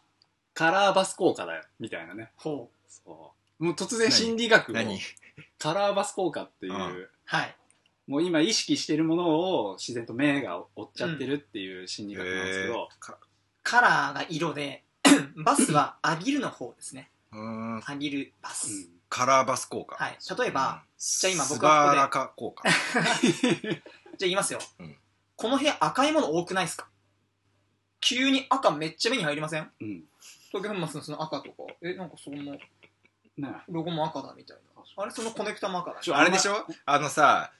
[0.52, 2.30] カラーバス効果だよ、みたいなね。
[2.36, 2.76] ほう。
[2.90, 3.64] そう。
[3.64, 5.00] もう突然心理学の何？
[5.58, 7.08] カラーバス効果っていう、うん。
[7.24, 7.56] はい。
[8.06, 13.18] もう今意識してるものを自然と目が追っちゃってるっていう心理学なんですけど、か
[13.62, 14.84] カラーが色で
[15.44, 17.10] バスは浴びるの方ですね。
[17.32, 17.74] うーん。
[17.80, 19.94] 浴びるバス、うんカラーバス効果。
[19.94, 20.18] はい。
[20.40, 22.64] 例えば、じゃあ今僕はこカ効果。
[23.22, 23.80] じゃあ
[24.18, 24.96] 言いますよ、うん。
[25.36, 26.88] この部屋赤いもの多くないですか？
[28.00, 29.70] 急に赤めっちゃ目に入りません？
[29.80, 30.04] うん。
[30.50, 31.62] 東京粉末のその赤とか。
[31.80, 32.58] えなんかそのね
[33.68, 34.82] ロゴも赤だみたいな。
[34.96, 36.04] あれそのコネクタマーカーだね。
[36.04, 36.66] ちょあれでしょ？
[36.84, 37.52] あのさ、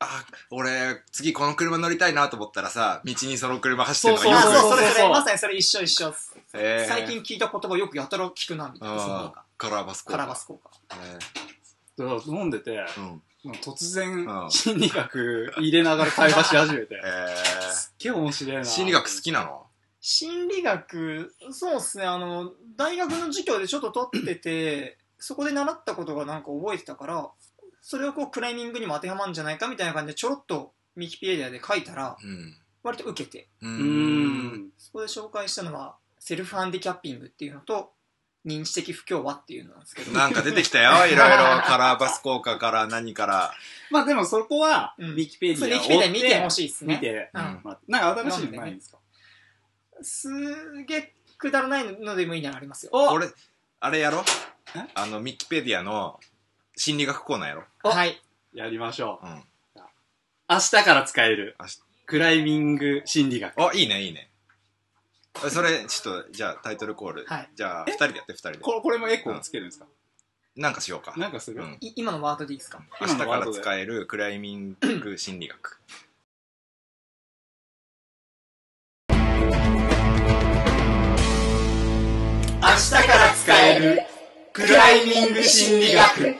[0.00, 4.70] あ、俺、次この車乗りたいなと思ったらさ、道にその車走ってるのあそうよくそう。
[4.72, 6.14] それそれそうまさにそれ一緒一緒
[6.54, 8.98] へー最近聞いた言葉よくやたら聞くなみたいな。
[9.00, 10.70] そのなんカラーバス効カ果ラバス効果。
[10.96, 11.18] へ
[11.96, 13.00] だから飲んでて、ー
[13.44, 13.52] うん。
[13.62, 14.50] 突然う、ん。
[14.50, 18.60] 心理学入れながら会話し始めて、 えすっげえ面白いな。
[18.60, 19.66] ー、心理学好きなの？
[20.00, 22.04] 心理学そうっすね。
[22.04, 27.30] あの大学の授業でちょっと取っててそこで習ったことがなんか覚えてたから
[27.80, 32.54] それをこうクライミングにも当てはまるんじゃないかみたいな感じでちょろっとミキペディアで書いたらうん。
[32.82, 33.48] 割と受けて。
[33.62, 33.82] ううー
[34.56, 34.72] ん。
[34.76, 37.93] そこで紹介したのはセルフハンディキャッピングっていうのと
[38.46, 40.12] 認知的不協和っていうのなんですけど。
[40.12, 41.62] なんか出てきたよ、 いろいろ。
[41.62, 43.54] カラーバス効果から何から。
[43.90, 45.10] まあでもそこは、うん。
[45.10, 46.94] ウィキペディアうウィキペディア見てほしいっすね。
[46.94, 47.40] 見て、うん。
[47.40, 47.60] うん。
[47.64, 48.98] まあ、なんか新しいのないんですか？
[50.02, 50.28] す
[50.84, 52.90] げえくだらないのでもいいならありますよ。
[52.92, 53.28] 俺、
[53.80, 54.24] あれやろ？
[54.74, 54.80] え？
[54.94, 56.18] あの、ミキペディアの
[56.76, 57.64] 心理学コーナーやろ？
[57.90, 58.20] はい。
[58.52, 59.26] やりましょう。
[59.26, 59.44] うん。
[60.50, 61.56] 明日から使える。
[62.06, 63.58] クライミング心理学。
[63.62, 64.30] あ、いいね、いいね。
[65.36, 67.24] それ、ちょっと、じゃあタイトルコール。
[67.26, 68.58] はいじゃあ、二人でやって、二人で。
[68.58, 69.86] これこれもエコーつけるんですか、
[70.56, 71.14] なんかしようか。
[71.16, 71.76] なんかする、うん。
[71.80, 72.80] い今のワードでいいですか？
[73.00, 75.78] 明日から使えるクライミング心理学。
[82.66, 84.02] 明日から使える
[84.52, 86.36] クライミング心理学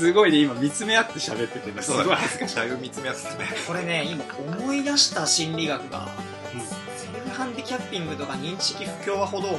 [0.00, 1.82] すごいね、今見つめ合って喋っててね、れ。
[1.82, 2.56] すごい恥ずかしい。
[2.56, 3.46] だいぶ見つめ合ってたね。
[3.66, 4.24] これね今
[4.56, 6.08] 思い出した心理学が、
[6.54, 9.58] うんセルフハンディキャッピングとか認知的不協和ほど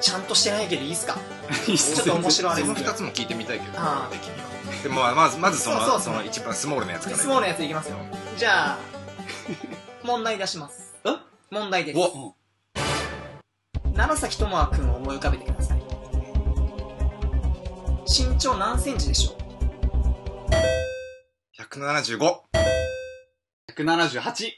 [0.00, 1.16] ちゃんとしてないけどいいっすか？
[1.66, 4.48] ちょっと面白いあれそのですけど二つも聞いてみたいけど、ああ敵には。
[4.82, 7.16] でも、まず、まずその、そうそうその一番スモールなやつから。
[7.16, 7.96] スモールなやついきますよ
[8.36, 8.78] じゃあ
[10.04, 11.08] 問題出しますえ
[11.50, 12.34] 問題ですお
[13.94, 15.77] 楢崎智亜君を思い浮かべてください
[18.08, 19.36] 身長何センチでしょう
[21.60, 22.18] ？175。
[23.76, 24.52] 178。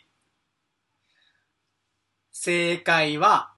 [2.33, 3.53] 正解は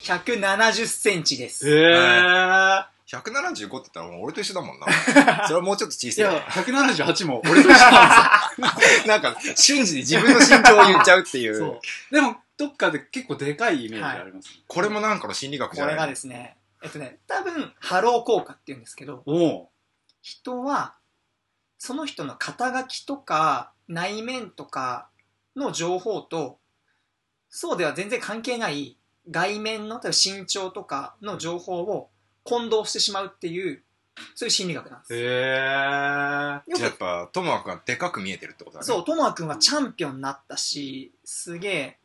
[0.00, 2.84] 170センチですえー。
[3.06, 4.86] 175って言ったらもう俺と一緒だもんな。
[5.46, 11.54] それはもうちょっと小いさいや、178も俺と一緒なんで なんか、瞬時に自分の身長を言っちゃうっていう。
[11.54, 11.66] すよ。
[11.66, 12.14] そう。
[12.14, 15.94] でも、どっかで結構でかいイメージあります、ねこれもなんかの心理学じゃない？
[15.94, 19.68] これがですねえっとね多分ハロー効果っていうんですけどおう
[20.22, 20.94] 人は
[21.78, 25.08] その人の肩書きとか内面とか
[25.56, 26.58] の情報と
[27.48, 28.98] そうでは全然関係ない
[29.30, 32.10] 外面の例えば身長とかの情報を
[32.42, 33.82] 混同してしまうっていう
[34.34, 35.14] そういう心理学なんです。
[35.14, 36.70] へー。
[36.70, 38.86] よくじゃあやっぱ、トモア君はでかく見えてるってことだね。
[38.86, 41.98] そう、ともあくんはチャンピオンになったし、すげえ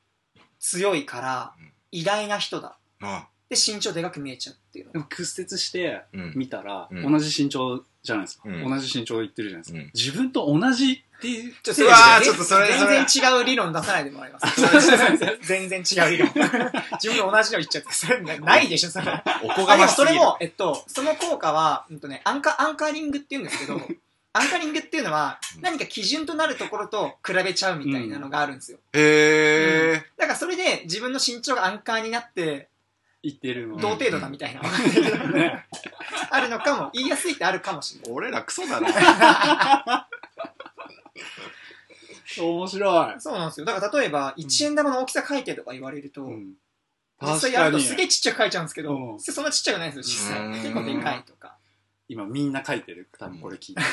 [0.59, 2.77] 強いからうん偉大な人だ。
[3.01, 4.99] あで、身長でかく見えちゃうっていうので。
[4.99, 6.33] も屈折してうん。
[6.35, 8.43] 見たら、うん同じ身長じゃないですか。
[8.47, 9.79] うん同じ身長言ってるじゃないですか。
[9.79, 11.53] うん自分と同じっていう。
[11.63, 14.62] ちょうわーちょっとそれ全然違う理論出さないでもらいます。
[15.41, 16.29] 全然違う理論。
[17.01, 19.23] 自分と同じの言っちゃって、それないでしょ、それ。
[19.43, 20.07] おこあでもがましすぎる。
[20.09, 23.81] それも、えっと、その効果は、うんとね、アンカ、アンカーリングって言うんですけど、
[24.31, 28.77] アンカリングっていうのは、何か基準となるところと比べちゃうみたいなのがあるんですよ。
[28.93, 30.03] へー。
[30.17, 32.69] だからそれで自分の身長がアンカーになって、
[33.21, 33.77] 言ってるの。
[33.77, 34.62] 同程度だみたいな、
[35.32, 35.65] ね。
[36.32, 38.12] あるのかも、言いやすいってあるかもしれない。
[38.12, 40.08] 俺らクソだな。
[42.39, 43.15] 面白い。
[43.19, 43.65] そうなんですよ。
[43.65, 46.53] だから例えば、1円玉の大きさ書いてとか言われると、うん。
[47.21, 50.45] 実際やるとすげえちっちゃく書いちゃうんですけど、うんそんなちっちゃくないんですよ、実際。
[50.45, 51.58] うん結構でかいとか。
[52.08, 53.10] 今みんな書いてる。
[53.19, 53.88] 多分これ聞いてる。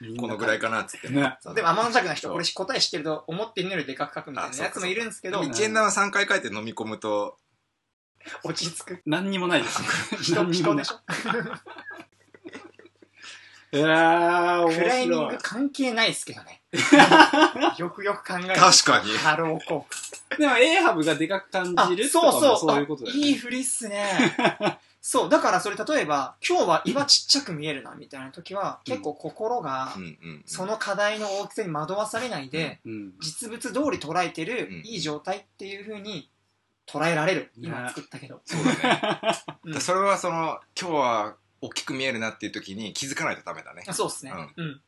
[0.00, 1.08] みんなこのぐらいかなっつって。
[1.08, 1.38] ね。
[1.54, 7.38] でも天の弱な人、これ答え知ってると思ってるのよりでかく書くみたいなやつもいるんですけど、1円玉3回書いて飲み込むと、
[8.44, 9.02] 落ち着く。
[9.06, 9.82] 何にもないです。
[10.22, 10.92] 人、何にもない人でし。
[10.92, 11.00] ょ
[13.70, 14.74] えー。
[14.74, 16.62] クライミング関係ないですけどね。
[17.78, 18.60] よくよく考えると。
[18.60, 20.36] 確かにハロー効果。
[20.36, 22.58] でも A ハブがでかく感あじる、そうそう。
[22.58, 23.22] そういうことだよね。
[23.24, 24.78] あいいふりっすね。
[25.00, 30.42] そう、だからそれ例えば、今日は岩ちっちゃく見えるな、みたいな時は、結構心がうん、うん。
[30.44, 33.12] その課題の大きさに惑わされないで、うん。
[33.20, 36.30] 実物通り捉えてるうんいい状態っていう風に
[36.88, 37.40] 捉えられる。
[37.40, 38.40] ね今作ったけど。
[38.44, 39.20] そうだね。
[39.64, 43.84] うんそれはその、今日は大きく見えるなっていう時に気づかないとダメだね。
[43.92, 44.32] そうっすね。
[44.56, 44.80] うん。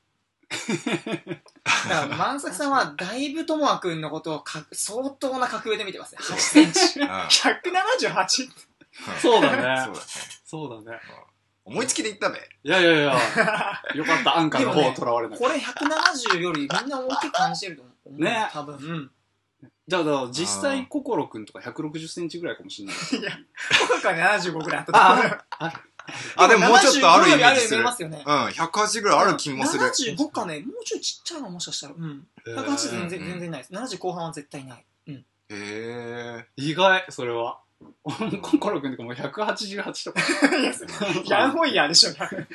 [1.88, 6.18] だから、万作さんは、だいぶともあくんのことをか相当な格上で見てますね。
[6.22, 7.00] 8センチ。
[7.00, 8.50] うん 178?
[9.20, 10.00] そうだねそうだね。
[10.44, 11.00] そうだね。
[11.64, 12.38] 思いつきで言ったべ。
[12.64, 13.12] いやいやいや、
[13.94, 15.38] よかった、アンカーの方を囚われない。
[15.38, 18.20] これ170よりみんな大きく感じてると思う。
[18.20, 18.76] ね多分。
[18.76, 19.10] うん。
[19.90, 22.96] だから、実際、心くんとか160センチぐらいかもしれない。
[23.20, 23.32] いや、
[23.88, 25.44] 僕はね、75ぐらいあったと思う。
[26.36, 27.84] あ、でももうちょっとあるイメージす75よりある。
[27.84, 28.22] ますよね。
[28.24, 29.84] うん、180ぐらいある気もする。
[29.84, 31.94] 75かね、もうちょいちっちゃいのもしかしたら。
[31.98, 32.26] うん。
[32.46, 33.72] 180全然、うん全然ないです。
[33.72, 34.86] 70後半は絶対ない。
[35.08, 35.14] うん。
[35.14, 36.46] へえ。
[36.56, 37.58] 意外、それは。
[38.42, 40.20] 心くんとかもう188とか。
[41.26, 42.46] ヤンホイヤーでしょ、188。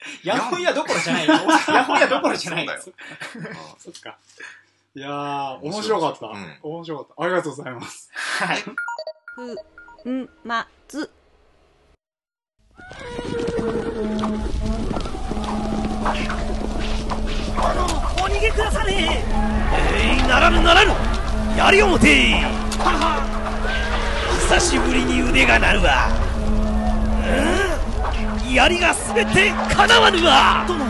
[0.24, 1.34] ヤンホイヤーどころじゃないよ。
[1.68, 2.72] ヤンホイヤーどころじゃないよ。
[3.78, 4.16] そっか。
[4.94, 6.26] いやー、面白かった。
[6.26, 7.22] うん面白かった。
[7.24, 8.10] ありがとうございます。
[8.12, 8.64] はい。
[10.02, 11.10] ふんまつ
[18.18, 20.92] お逃げくだされえいならぬならぬ
[21.56, 22.32] やりをもて
[22.78, 23.22] はは
[24.48, 26.29] 久しぶりに腕が鳴るわうん
[28.54, 30.84] 槍がすべてかなわぬわ殿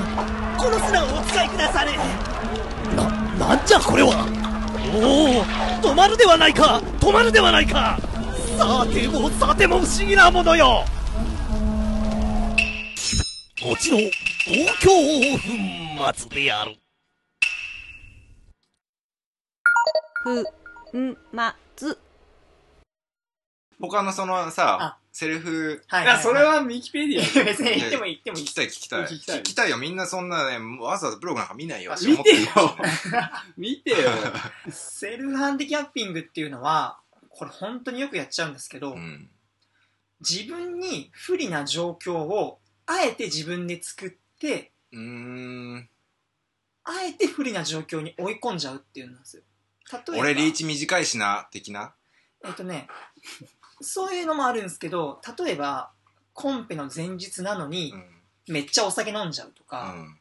[0.56, 1.96] この砂をお使いくだされ。
[2.94, 4.26] な、なんじゃこれは。
[4.94, 5.44] おお
[5.82, 6.80] 止まるではないか。
[7.00, 7.98] 止まるではないか。
[8.58, 10.84] さてもさても不思議なものよ。
[13.62, 13.98] こちの
[14.44, 14.90] 東京
[15.38, 16.76] 粉末である。
[20.92, 21.98] ふんまつ。
[23.80, 24.50] 他のそのあ。
[24.50, 27.44] さ、セルフ、はいいや、それはミキペディア。
[27.44, 29.02] 別に言っても言ってもいい聞きたい聞きたい。
[29.02, 29.76] 聞きたい聞きたいよ。
[29.76, 31.94] みんなそんなね、わざわざブログなんか見ないよ。
[32.00, 32.46] 見てよ
[33.58, 33.96] 見てよ。
[34.72, 39.28] セルフハンディキャッピングっていうのは、これ本当によくやっちゃうんですけど、うん。
[40.26, 45.88] 自分に不利な状況をあえて自分で作って、うーん。
[46.84, 49.42] あえて不利な状況に追い込んじゃうっていうんですよ。
[49.92, 51.92] 例えば、俺リーチ短いしな、的な？
[52.42, 52.88] えっとね、
[53.80, 55.90] そういうのもあるんですけど、例えば、
[56.32, 58.04] コンペの前日なのにう、ん。
[58.54, 60.18] めっちゃお酒飲んじゃうとうか、ん。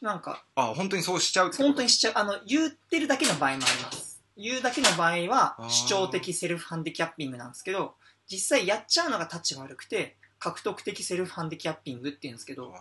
[0.00, 1.68] なんか、あ、本当にそうしちゃうってこと？
[1.68, 4.22] 本当にしちゃう、あの、言ってるだけの場合もあります。
[4.36, 7.94] 言うだけの場合は主張的セルフハンディキャッピングなんですけど、
[8.26, 12.80] 実際やっちゃうのがタッチが悪くて、獲得的セルフハンディキャッピングっていうんですけど、あ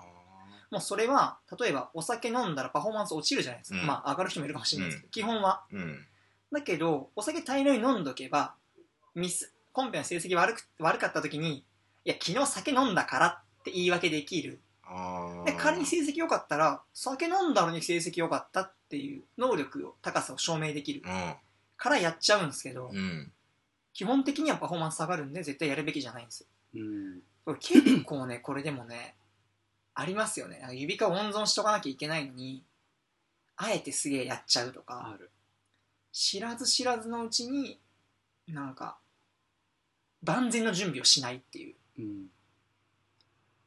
[0.72, 3.80] もうそれは、例えばお酒飲んだらパフォーマンス落ちるじゃないですか。
[3.80, 5.63] うんまあ上がる人もいるかもしれないですけど、基本は。
[5.72, 6.06] ーうん。
[6.52, 8.56] だけど、お酒大量に飲んどけば、
[9.15, 11.65] ミス、コンペの成績悪く悪かった時に、
[12.05, 14.62] いや、昨日酒飲んだからって言い訳できる。
[14.83, 21.36] あで、仮に成績良かったら、酒飲んだのに成績良かったっていう能力を、高さを証明できるー
[21.75, 22.97] からやっちゃうんですけど、うん。
[22.97, 23.31] うん。
[23.93, 26.47] 基本的にはパフォーマンス下がるんで、絶対やるべきじゃないんですよ。
[26.75, 27.21] うん。
[27.45, 29.15] これ結構ね、 これでもね、
[29.95, 30.67] ありますよね。
[30.73, 32.63] 指輪温存しとかなきゃいけないのに、
[33.55, 35.17] あえてすげえやっちゃうとか。
[36.12, 37.79] 知らず知らずのうちに
[38.47, 38.97] なんか
[40.23, 42.27] 万全の準備をしないっていううん。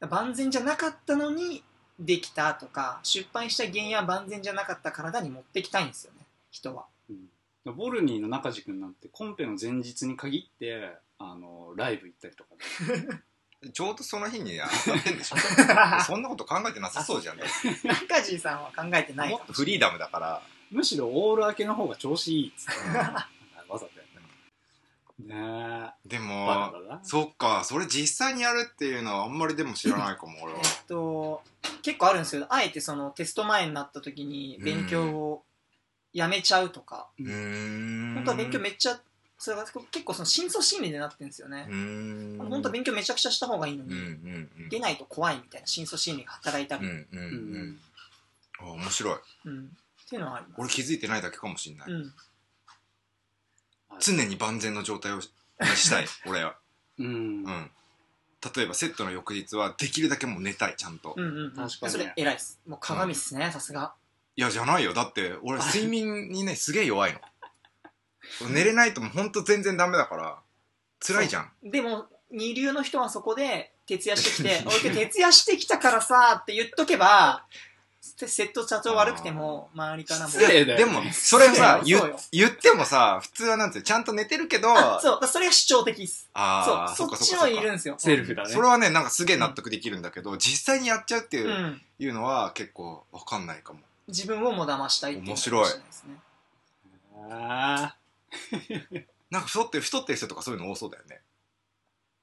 [0.08, 1.62] 万全じゃなかったのに
[1.98, 6.84] できたとか失敗した原因は万全じゃなかった体に持ってきたいんですよね人は
[7.72, 12.50] ボルニーの中地君なんてコンペの前日に限って、あの、ライブ行ったりとか
[13.62, 13.72] で。
[13.72, 15.36] ちょうどその日に当たってんでしょ
[16.06, 17.38] そんなこと考えてなさそうじゃん。
[17.38, 20.42] 中地さんは考えてないもっとフリーダムだから。
[20.70, 22.72] むしろオール明けの方が調子いいっつって。
[25.26, 26.72] ねでも。
[27.02, 30.62] そっか、それ実際にやるっていうのはあんまりでも知らないかも、俺はえ。
[30.62, 31.42] っと
[31.82, 35.44] 結構あるんですよあえてそのテスト前になった時に勉強を
[36.12, 37.08] やめちゃうとか。
[37.18, 39.00] 本当は勉強めっちゃ
[39.38, 41.66] それが結構その深層心理でなってるんですよね。
[42.38, 44.68] 本当は勉強めちゃくちゃした方がいいのに、うんうんうん。
[44.70, 47.78] 出ないと怖いみたいな深層心理が働いたり、うんうんううんん。
[48.60, 49.14] あ、面白い。
[49.46, 51.90] うんっていうのはあります俺気づいてないだけかもしんない。
[51.90, 52.14] うん、
[54.00, 55.30] 常に万全の状態をし
[55.90, 56.56] たい、 俺は。
[56.98, 57.06] うん。
[57.06, 57.10] う
[57.50, 57.70] ん。
[58.54, 61.14] 例えばセットの翌日はできるだけもう寝たい、ちゃんと。
[61.16, 63.94] うんうんうん確かにねそれ偉いですもう鏡っすねさすが
[64.36, 64.92] いや、じゃないよ。
[64.92, 67.20] だって、俺、 睡眠にね、すげえ弱いの。
[68.50, 70.38] 寝れないともうほんと全然ダメだから、
[71.00, 71.52] 辛いじゃん。
[71.62, 77.46] でも二流の人はそこで徹夜してきて「俺徹夜してきたからさ」って言っとけば
[78.16, 80.28] セセット社長悪くても周りからも。
[80.28, 82.16] 失礼だよでも、それさ、言そうよ。
[82.32, 85.26] 言ってもさ、普通はなんていうのちゃんと寝てるけど、あそう。
[85.26, 86.28] それが主張的です。
[86.32, 87.08] あーそう。
[87.08, 87.46] そっちかか。
[87.46, 87.96] のいるんですよ。
[87.98, 88.50] セルフだね。
[88.50, 91.82] それはね、なんかすげえ納得できるんだけど、実際にやっちゃうっていう,、うん。
[91.98, 93.80] いうのは結構わかんないかも。
[94.08, 95.64] 自分をも騙したいっていうの面白い。
[95.64, 96.16] かもしれないですね。
[97.30, 97.96] あ
[99.30, 101.20] なんか太ってる、太ってる人とかそういうの多そうだよね。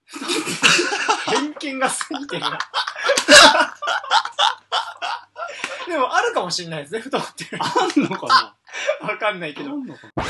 [1.25, 2.59] 偏見が過ぎてるな
[5.93, 7.43] でもあるかもしれないですね太って。
[7.45, 7.65] るあ
[7.99, 8.55] んのかな？
[9.07, 9.71] わかんないけど。
[9.71, 10.23] あんのかな？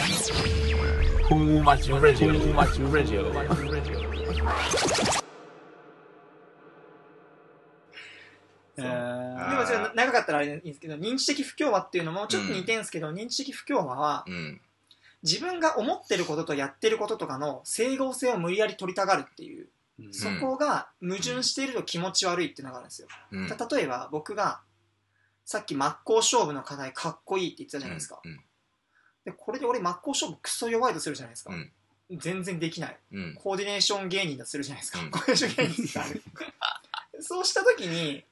[8.76, 14.62] えでーもじゃあ長かったらあれでいいんですけど、認知的不協和っていうのもちょっと似てるんですけど、認知的不協和は、うん
[15.24, 20.14] 自分が思ってることとやってることとかの整合性を無理やり取りたがるっていう、うん。
[20.14, 23.08] そこが矛盾していると気持ち悪いっていうのがあるんですよ。
[23.32, 23.48] うん。
[23.48, 24.60] 例えば僕が、
[25.46, 28.20] さっき真っ向勝負の課題かっこいいって言ってたじゃないですか。
[28.24, 28.40] うん
[29.26, 31.54] で、これで俺真っ向勝負クソ弱いとするじゃないですか。
[31.54, 31.72] うん
[32.12, 32.98] 全然できない。
[33.14, 35.00] うんコーディネーション芸人だとするじゃないですか。
[35.00, 36.22] うんコーディネーション芸人ってある
[37.24, 38.26] そうした時に、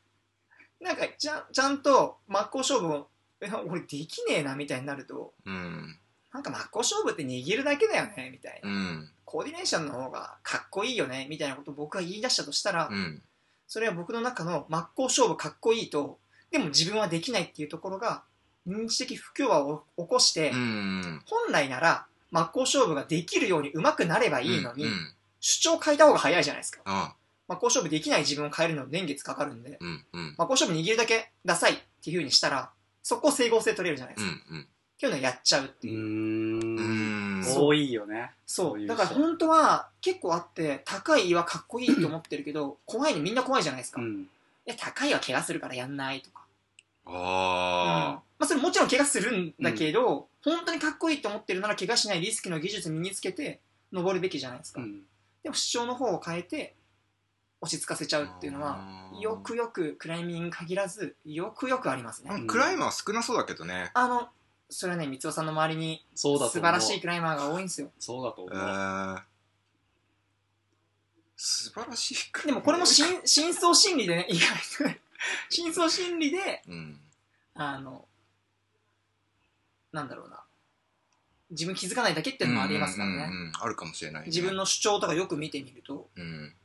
[0.81, 3.09] なんかちゃんちゃんと真っ向勝負を、
[3.39, 5.97] え俺できねえなみたいになると、うん
[6.33, 8.69] なんか真っ向勝負って握るだけだよねみたいな。
[8.69, 13.23] うんコーディネーションの方がかっこいいよねみたいなことを僕が言い出したとしたら、うん
[13.67, 16.19] それは僕の中の真っ向勝負かっこいいと、
[16.51, 18.23] でも自分はできないっていうところが、
[18.67, 24.91] 認知的不協和を起こして、うん本来なら真っ向勝負ができるように上手くなればいいのに、うん
[25.43, 26.81] 主張変えた方が早いじゃないですか。
[26.85, 27.15] あ
[27.47, 29.79] 真っ向勝負できない自分を変えるのに年月かかるんで、
[30.11, 32.69] 真っ向勝負握るだけダサいっていう風にしたら、
[33.01, 34.33] そこ整合性取れるじゃないですか。
[34.51, 34.65] うんうんっ
[35.01, 35.97] ていうのをやっちゃうってういう。
[35.97, 38.73] ーんうん多いよねそ。
[38.73, 43.99] そうだから本当は結構あって、高い岩かっこいいと思ってるけど、怖いのみんな怖いじゃないですか。
[44.65, 46.45] や、高い岩怪我するからやんないとか。
[47.05, 47.13] うん。
[47.15, 53.59] あまあそれもちろん怪我するんだけど、本当にかっこいいと思ってるなら怪我しないリスクの技術身につけて
[53.91, 54.81] 登るべきじゃないですか。
[54.81, 55.01] うん。
[55.43, 56.75] でも主張の方を変えて
[57.61, 62.31] 落ち着かせちゃうっていうのは、よくよくクライミング限らず、よくよくありますね。
[62.31, 63.91] あクライマー少なそうだけどね。
[63.93, 64.29] あの、
[64.69, 67.91] それはね、三尾さんの周りに素晴らしいクライマーが多いんですよ。
[67.99, 69.21] そうだと思えうー
[71.71, 74.99] 素晴らしいでもこれも深 深層心理でね、意外と、
[75.49, 76.99] 深層心理で、うん。
[77.53, 78.07] あの、
[79.93, 80.43] なんだろうな。
[81.49, 83.15] 自分気づかないだけっていうのもありえますからね。
[83.15, 83.51] うんうんうんうん。
[83.57, 84.27] あるかもしれないね。
[84.27, 86.55] 自分の主張とかよく見てみると、うん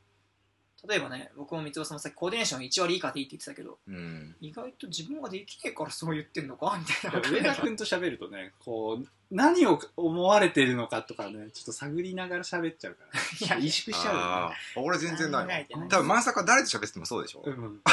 [0.87, 4.35] 例えばね、僕も三尾さんもさっきコーディネーション1割以下でいいって言ってたけど、うん。
[4.41, 6.77] 意外と自分ができねえからそう言ってんのか？
[6.79, 7.29] みたいな。
[7.29, 13.19] 上田君と喋るとねこう何を思われてるのかとかねちょっと探りながら喋っちゃうから。
[13.57, 14.55] いや萎縮しちゃうよあね。
[14.75, 17.41] あ俺全然ない多分まさか誰と喋ってもそうでしょ。
[17.43, 17.81] うん。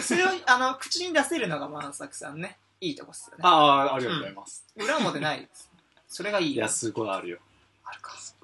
[0.00, 2.58] それをあの口に出せるのが万作さんね。
[2.80, 3.42] いいとこっすよね。
[3.42, 5.70] ああありがとうございます、裏表ないです。
[6.08, 7.38] それがいいいやすごいあるよ。
[7.84, 8.12] あるか。
[8.18, 8.43] すご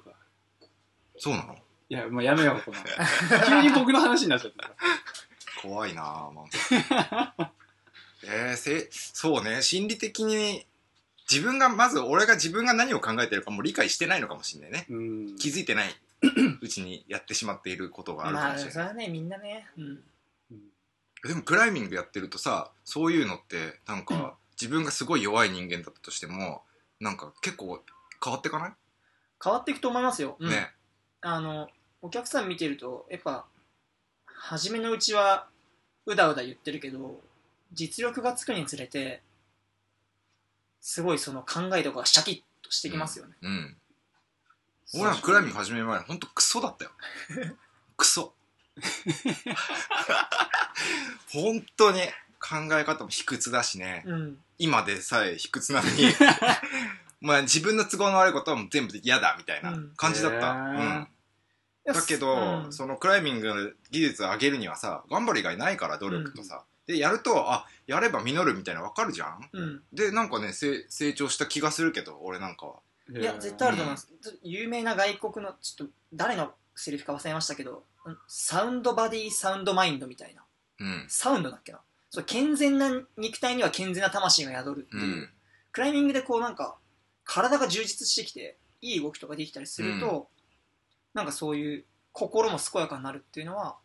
[1.21, 1.55] そうなの？
[1.87, 2.77] いやもうやめようこの。
[3.45, 4.63] 急に僕の話になっちゃった。
[4.63, 4.75] から
[5.61, 6.45] 怖いなぁ、ま
[7.37, 7.51] あ、
[8.25, 9.61] えー、せそうね。
[9.61, 10.65] 心理的に
[11.29, 14.87] 自分がまず俺が自分が何を考えてるかも理解してないのかもしれないね。
[14.89, 15.35] うん。
[15.35, 15.95] 気づいてない。
[16.61, 20.03] うちにやってしまっていることがあるかまあもしれない、それはねみんなね、うん、
[20.51, 20.61] うん。
[21.23, 24.31] でもクライミングやってるとさそういうのってなんか、うん。
[24.59, 26.63] 自分がすごい弱い人間だったとしても
[26.99, 27.83] なんか結構
[28.23, 28.73] 変わってかない、
[29.43, 30.49] 変わっていくと思いますよ、うん。
[30.49, 30.71] ね
[31.21, 31.69] あの
[32.01, 33.45] お客さん見てるとやっぱ
[34.25, 35.47] 初めのうちは
[36.05, 37.21] うだうだ言ってるけど
[37.73, 39.21] 実力がつくにつれて
[40.81, 43.77] すごいその考えとかがシャキッとしてきますよね、うん。
[44.95, 46.91] 俺らクライミング始める前ほんとクソだったよ。
[47.95, 48.33] クソ。
[51.31, 51.99] 本当に
[52.39, 54.37] 考え方も卑屈だしね、うん。
[54.57, 56.11] 今でさえ卑屈なのに
[57.21, 61.07] まあ自分の都合の悪いことはもう全部嫌だみたいな感じだった、うん。
[61.85, 62.73] だけど、うん。
[62.73, 69.49] そのクライミングの技術を上げるにはさ頑張る以外ないから努力とさ、でやるとあやれば実るみたいなの分かるじゃん。
[69.53, 69.81] うん。
[69.93, 72.75] でなんかねせ成長した気がするけど俺なんかは。
[73.13, 74.09] いや絶対あると思います、
[74.41, 80.43] 有名な外国のちょっと誰のセリフか忘れましたけどうんサウンドバディサウンドマインドみたいな。
[80.79, 81.05] うん。
[81.09, 81.81] サウンドだっけな。
[82.09, 85.29] そう健全な肉体には健全な魂が宿るっていう、うん。
[85.71, 86.77] クライミングでこうなんか
[87.23, 90.29] 体が充実してきていい動きとかできたりすると、
[91.13, 93.77] なんかそういう心も健やかになるっていうのは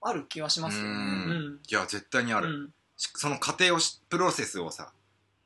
[0.00, 0.88] ある気はしますよね。
[0.88, 0.96] うん。
[0.96, 1.60] うん。
[1.68, 2.70] いや絶対にある、うん。
[2.96, 4.92] しその過程をしプロセスをさ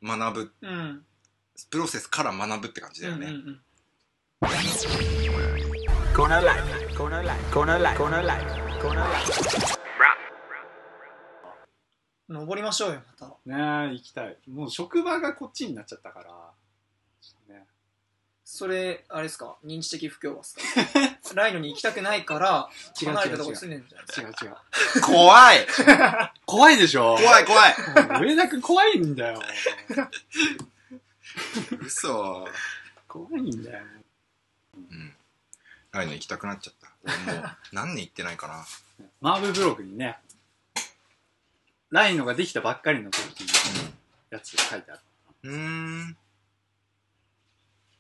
[0.03, 1.05] 学ぶうん。
[1.71, 3.61] プロセスから学ぶって感じだよね、うんうんうん.
[12.29, 13.35] 登りましょうよまた。
[13.47, 14.37] ねえ行きたい。
[14.49, 16.51] もう職場がこっちになっちゃったから
[17.49, 17.65] ね。
[18.45, 19.57] それあれですか？
[19.65, 21.35] 認知的不協和ですか？
[21.35, 22.71] ライノに行きたくないから
[23.01, 24.29] 違う離れたとこ住んでるんじゃないですか？
[24.29, 25.01] 違う違う。
[25.03, 25.67] 怖い！
[26.47, 27.17] 怖いでしょ？
[27.17, 27.75] 怖い怖い。
[28.23, 29.43] 上田君怖いんだよ。
[31.81, 32.49] 嘘。
[33.07, 33.85] 怖いんだよ。
[34.75, 35.15] うん。
[35.93, 36.89] 来年行きたくなっちゃった。
[37.05, 38.67] 俺もう何年行ってないかな
[39.21, 40.19] マーブブログにね
[41.91, 43.91] ライノができたばっかりの時の
[44.31, 45.01] やつ書いてある
[45.45, 46.17] うーん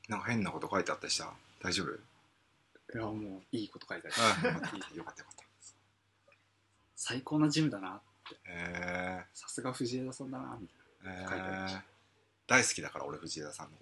[0.09, 1.31] なんか変なこと書いてあったりした？
[1.63, 1.93] 大丈夫？
[1.93, 4.77] いやもういいこと書いてあるあよかった。
[4.97, 5.45] よかったよかった。
[6.97, 8.01] 最高なジムだな
[8.47, 10.67] えさすが藤枝さんだなみ
[11.03, 11.81] たいー、え書いてありましー、
[12.47, 13.77] 大好きだから俺藤枝さんの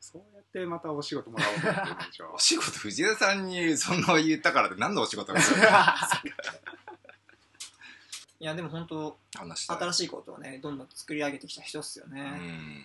[0.00, 2.32] そうやってまたお仕事もらおうと思ってるんでしょ。
[2.36, 5.40] お仕事藤枝さんにそんな言ったからって何のお仕事が
[8.44, 12.20] いやでも本当新しいことをねどんどん作り上げてきた人っすようね、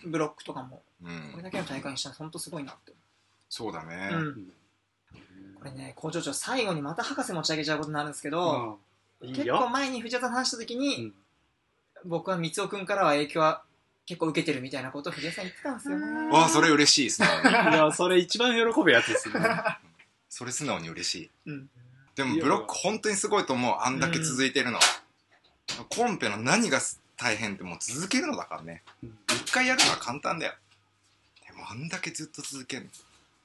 [0.06, 0.82] ん、ブロックとかも。
[1.04, 1.32] うん。
[1.34, 2.94] これだけの大会にしたら本当すごいなって。
[3.50, 4.48] そうだね、思う、うん、
[5.60, 8.80] これね工場長最後にまた博士持ち上げちゃうことになるんですけど、
[9.22, 11.14] うんいい結構よ前に藤田さんと話した時に、うん。
[12.06, 13.64] 僕は三尾くんからは影響は
[14.06, 16.30] 結構受けてるみたいなことを藤田さん言ってたんですよね。
[16.30, 17.28] わあそれ嬉しいですね。
[17.44, 19.44] いやそれ一番喜ぶやつですね。
[20.30, 21.32] それ素直に嬉しい。
[21.48, 21.70] うん。
[22.16, 23.76] でもブロック本当にすごいと思う。
[23.82, 24.80] あんだけ続いてるの、
[25.90, 26.80] コンペの何が
[27.18, 28.84] 大変ってもう続けるのだからね。
[29.04, 29.18] うん。
[29.28, 30.54] 一回やるのは簡単だよ。
[31.48, 32.90] でもあんだけずっと続ける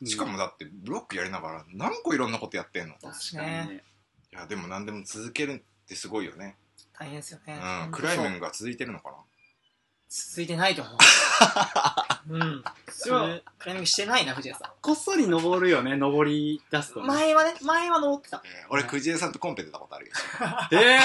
[0.00, 0.08] の。
[0.08, 2.94] しかもだってブロックやりながら何個いろんなことやってんの？
[2.94, 3.46] い確かに。
[3.46, 3.84] ねね
[4.32, 6.56] やでも何でも続けるってすごいよね。
[6.98, 7.60] 大変ですよね、うん。
[7.60, 9.16] 本当暗いそう面が続いてるのかな？
[10.08, 10.96] 続いてないと思う。
[12.30, 12.64] うん。
[12.88, 17.06] それクライミングしてないな藤田さこっそり登るよね登り出すとね。
[17.06, 18.42] ん前はね前は登ってた。
[18.44, 20.12] えー俺藤江さんとコンペ出たことあるよ。
[20.72, 20.98] え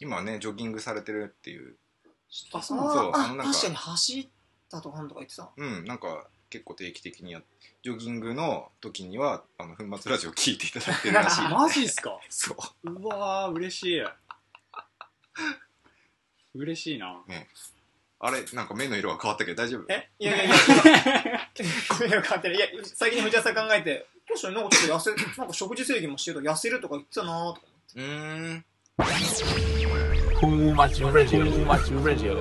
[0.00, 1.76] 今はねジョギングされてるっていう。
[2.52, 2.78] あそう。
[2.78, 3.52] ああのなんか。
[3.52, 4.28] 確かに走っ
[4.70, 5.50] たとかなんとか言ってた。
[5.56, 7.42] うんなんか結構定期的にや
[7.82, 12.18] ジョギングの時にはあの粉末ラジオ聞いていただいてるらしいー、 マジっすか？
[12.30, 12.90] そう。
[12.90, 14.02] うわー嬉しい。
[16.54, 17.22] 嬉しいな。
[18.18, 19.84] あれなんか目の色が変わったけど大丈夫？
[19.92, 20.08] え？
[20.18, 20.54] いやいやいや。
[21.58, 22.58] 今声が変わってるい。
[22.58, 27.66] や最近藤田さん考えて確かになんかちょっと痩せなんか食事制限もしてると痩せるとか言ってたなとか
[27.96, 28.64] うーん
[28.98, 32.34] Too much radio, too much radio.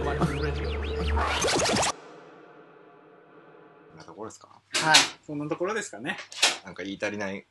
[3.97, 4.95] なところですかはい。
[5.25, 6.15] そんなところですかね。
[6.63, 7.45] なんか言い足りない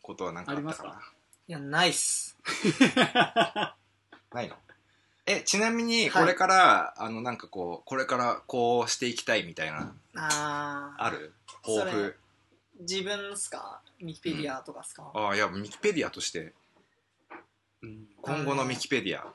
[0.00, 0.90] ことは何かあったかな？
[0.90, 1.12] あります
[1.46, 2.38] いやないっす。
[4.32, 4.56] ないの？
[5.26, 11.02] えちなみにこれから、あのなんかこうこれからこうしていきたいみたいなあー。
[11.04, 11.34] ある？
[11.62, 12.16] 抱負？
[12.80, 13.82] 自分っすか？
[14.00, 16.40] ミキペディアとかっすか、ああいやミキペディアとして。
[16.40, 16.52] うん
[17.82, 19.32] 今後のミキペディア。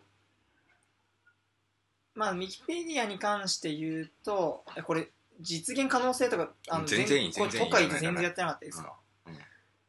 [2.15, 8.93] まあミキペディアに関して言うとえこれ実現可能性とかあの全然いい全然いい都会で全然やってなかったですか、
[9.25, 9.33] うん。
[9.33, 9.39] うん。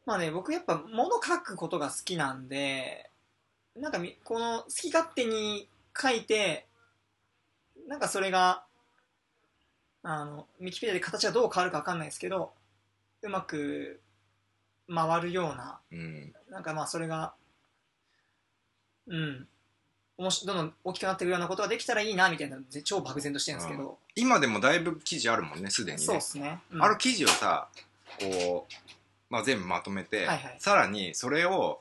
[0.07, 3.11] まあね僕やっぱ物書くことが好きなんで
[3.77, 6.67] なんかみこの好き勝手に書いて
[7.89, 8.65] なんかそれが
[10.03, 12.53] あのミキペディアで形がどう変わるか分かんないですけど
[13.23, 14.01] うまく
[14.89, 16.33] 回るようなうん。
[16.51, 17.35] なんかまあそれが
[19.07, 19.47] うん。
[20.17, 26.05] おもしどんどん大きくなっていくようなことができたらいいなみたいなぜ超漠然としてるんですけど、今でもだいぶ記事あるもんねすでにね。
[26.05, 26.83] そうですね、うん。
[26.85, 27.67] あの記事をさ
[28.21, 28.73] こう、
[29.29, 30.57] まあ、全部まとめて、はいはい。
[30.61, 31.81] さらにそれを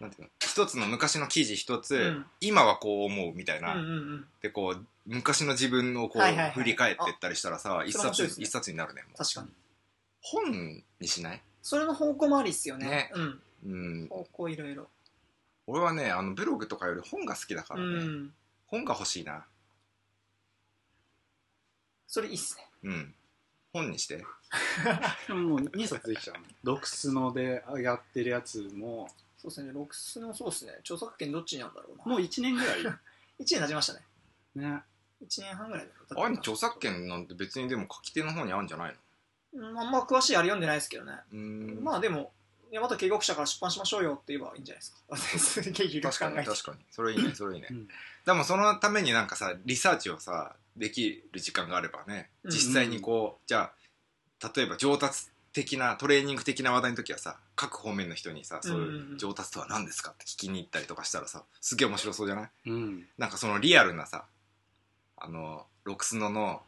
[0.00, 2.26] なんていうの一つの昔の記事一つ、うん。
[2.40, 4.24] 今はこう思うみたいな、うんうんうん。
[4.40, 6.52] でこう昔の自分をこう、はいはいはい。
[6.52, 8.28] 振り返ってったりしたらさ一冊ね。
[8.38, 9.48] 一冊になるね確かに。
[10.22, 11.42] 本にしない？
[11.60, 12.86] それの方向もありっすよね。
[12.86, 13.10] ね。
[13.14, 13.40] うん。
[13.66, 13.68] う
[14.04, 14.08] ん。
[14.08, 14.88] 方向いろいろ
[15.70, 18.34] 俺はねあのブログとかより本が好きだかうらね、ん。
[18.66, 19.44] 本が欲しいな。
[22.06, 22.66] それいいっすね。
[22.84, 23.14] うん。
[23.72, 24.24] 本にして。
[25.28, 29.08] でももう2冊できちゃうのロクスノでやってるやつも。
[29.36, 29.72] そうですね。
[29.72, 30.72] ロックスのそうっすね。
[30.80, 32.04] 著作権どっちにあるんだろうな。
[32.06, 32.80] もう1年ぐらい？
[32.82, 32.90] 1
[33.38, 34.06] 年経ちましたね。
[34.54, 34.82] ね。
[35.22, 38.96] 1年半ぐらいだあれ著作権なんて別にでも書き手の方にあるんじゃない
[39.54, 39.68] の？
[39.68, 41.84] うんあんま詳しいあれ読んでないですけどね、うーん。
[41.84, 42.32] まあでも
[42.72, 45.16] 大和警告者から出版しましょうよって言えばいいんじゃないですか。
[45.38, 46.78] すげえ有力確かに確かに。
[46.90, 47.88] それいいねそれいいね、うん。
[48.26, 52.50] でもそのためになんかさリサーチをさできる時間があればねうん。
[52.50, 53.70] 実際にこう、じゃ
[54.42, 62.50] あ例えば上達的なトレーニング的な話題の時はさ各方面の人にさそううんうんいううん上達とは何ですかって聞きに行ったりとかしたらさすげえ面白そうじゃない？
[62.66, 63.06] うん。
[63.16, 64.26] なんかそのリアルなさ
[65.16, 66.60] あのロクスノの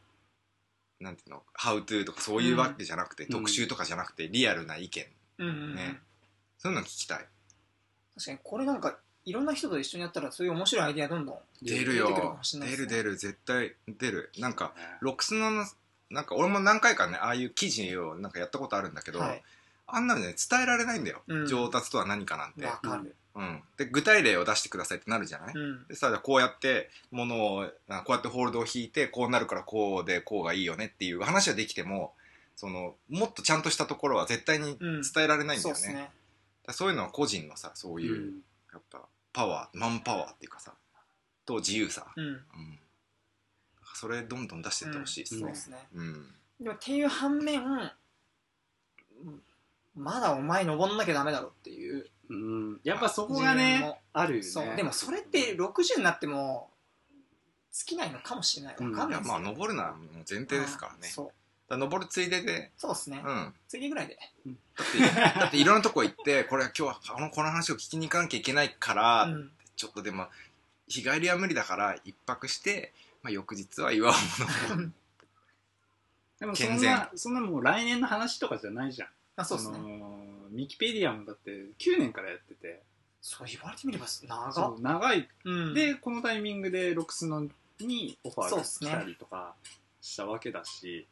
[0.98, 3.30] なんていうのハウトゥーとかそういうわけじゃなくて、うん。
[3.30, 5.06] 特集とかじゃなくてリアルな意見
[5.44, 5.54] うんうん。
[5.54, 5.98] うんね。
[6.58, 7.18] そういうの聞きたい。
[8.14, 12.08] 確かにこれなんかいろんな人と一緒にやったらそういう面白いアイデアどんどん出るよ。
[12.08, 13.16] 出てくるかもしれない出る出る。
[13.16, 14.30] 絶対出る。
[14.38, 15.64] なんかロックスノの
[16.10, 19.42] なんか俺も何回かねああいう記事をなんかやったことあるんだけど、はい。
[19.86, 21.46] あんなのね伝えられないんだよ、うん。
[21.46, 23.14] 上達とは何かなんて、わかる。
[23.32, 25.86] うん、で具体例を出してくださいってなるじゃない、うん。
[25.86, 32.12] でさじゃあこうやってものをあこうやってホールドを引いてこうなるからこうでこうがいいよねっていう話はできても
[32.60, 35.00] そのもっとちゃんとしたところは絶対にうん。
[35.00, 35.94] 伝えられないんだよね,、そうですね。
[35.94, 36.10] だか
[36.66, 38.40] らそういうのは個人のさそういう、うん。
[38.70, 39.00] やっぱ
[39.32, 40.74] パワーマンパワーっていうかさ
[41.46, 42.26] と自由さ、うん。
[42.26, 42.38] うん、
[43.94, 45.40] それどんどん出していってほしいですね。
[45.40, 45.88] そうで、すね。
[45.94, 46.34] うん。
[46.60, 49.42] でもっていう反面うん
[49.96, 52.80] まだお前登んなきゃダメだろっていううん。
[52.84, 53.98] やっぱそこがねも。
[54.12, 54.42] あるよね。
[54.42, 54.76] そう。
[54.76, 56.68] でもそれって60になっても
[57.72, 58.74] 尽きないのかもしれない。
[58.74, 60.98] わかんいやないですよまあ登るのはもう前提ですからね。
[61.04, 61.32] うんそう
[61.70, 62.72] だ登るついでで。
[62.76, 63.54] そうですね、うん。
[63.68, 64.18] 次ぐらいで。
[64.76, 69.52] だってだっていろんなとこ行って これは今日はこのこの話を聞きに行かなきゃいけないから、うん。
[69.76, 70.26] ちょっとでも
[70.88, 72.92] 日帰りは無理だから一泊して、
[73.22, 74.14] まあ、翌日は岩を
[74.68, 74.92] 登
[76.40, 79.08] でもそ健全んなそんなもう来年の話とかじゃないじゃん。
[79.36, 79.76] あそうですね。
[79.78, 82.82] あのーミキペディアもだって9年からやってて。
[83.22, 85.28] そう言われてみれば長そっう長い。
[85.44, 85.74] うん。
[85.74, 87.46] でこのタイミングでロックスの
[87.78, 89.54] にオファーがそうっすね来たりとか
[90.00, 91.06] したわけだし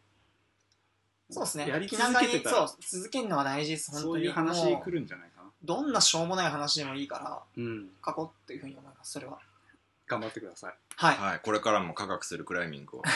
[1.31, 1.69] そうですね。
[1.69, 2.69] やり気長に続けてたら。
[2.69, 4.13] そう続けるのは大事です本当に。
[4.15, 5.51] そういう話も来るんじゃないかな。
[5.63, 7.91] どんなしょうもない話でもいいからうん。
[8.05, 9.39] 書こうっていうふうに思いますそれは。
[10.07, 10.75] 頑張ってください。
[10.97, 11.17] はい。
[11.17, 13.03] はい、これからも科学するクライミングを。
[13.03, 13.09] は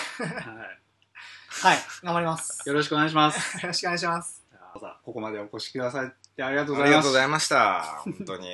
[1.48, 1.78] はい。
[2.02, 2.62] 頑張ります。
[2.66, 3.56] いよろしくお願いします。
[3.62, 4.42] よろしくお願いします。
[5.04, 8.02] ここまでお越しくださってありがとうごありがとうざいますございました。
[8.04, 8.48] 本当に。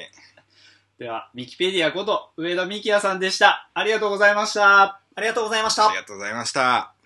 [0.99, 3.71] ではミキペディアこと上田美希也さんでした。
[3.73, 5.01] ありがとうございました。
[5.15, 5.89] ありがとうございました。
[5.89, 6.98] ありがとうございました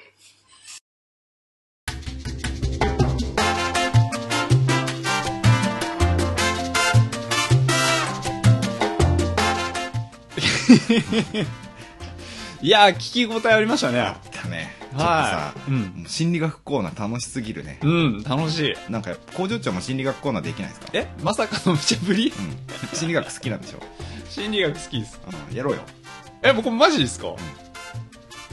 [12.62, 13.98] いやー、聞き応えありましたね。
[13.98, 14.16] だ
[14.48, 14.74] ね。
[14.80, 15.70] ちょっとさ、い。
[15.70, 16.04] うん。
[16.06, 17.78] 心理学コーナー楽しすぎるね。
[17.82, 18.90] うん、楽しい。
[18.90, 20.86] なんか、工場長も心理学コーナーできないですか？
[20.92, 22.32] えまさかの無茶ぶり？
[22.36, 22.96] うん。
[22.96, 23.80] 心理学好きなんでしょ？
[24.30, 25.20] 心理学好きです。
[25.50, 25.56] うん。
[25.56, 25.82] やろうよ。
[26.42, 27.28] え、僕マジですか、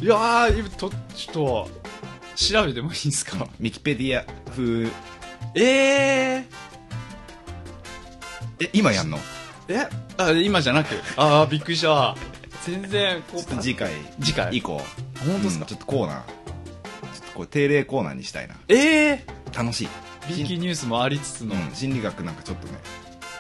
[0.02, 1.70] いやー、今と、ちょっと、
[2.36, 4.88] 調べてもいいですか、ミキペディア風、
[5.56, 6.46] え
[8.62, 9.18] え、今やんの？
[9.18, 9.22] ー、
[9.70, 9.88] え？
[10.18, 10.96] あ、今じゃなく？
[11.16, 12.16] あー、びっくりした。
[12.66, 18.56] 全然、こう、ちょっと次回次回以降、本当ですか、うんちょっとコーナー、ちょっとこれ定例コーナーにしたいな。
[18.68, 19.88] え楽しい。
[20.28, 21.56] ー、B 級ニュースもありつつの。
[21.56, 22.74] うん、心理学なんかちょっとね、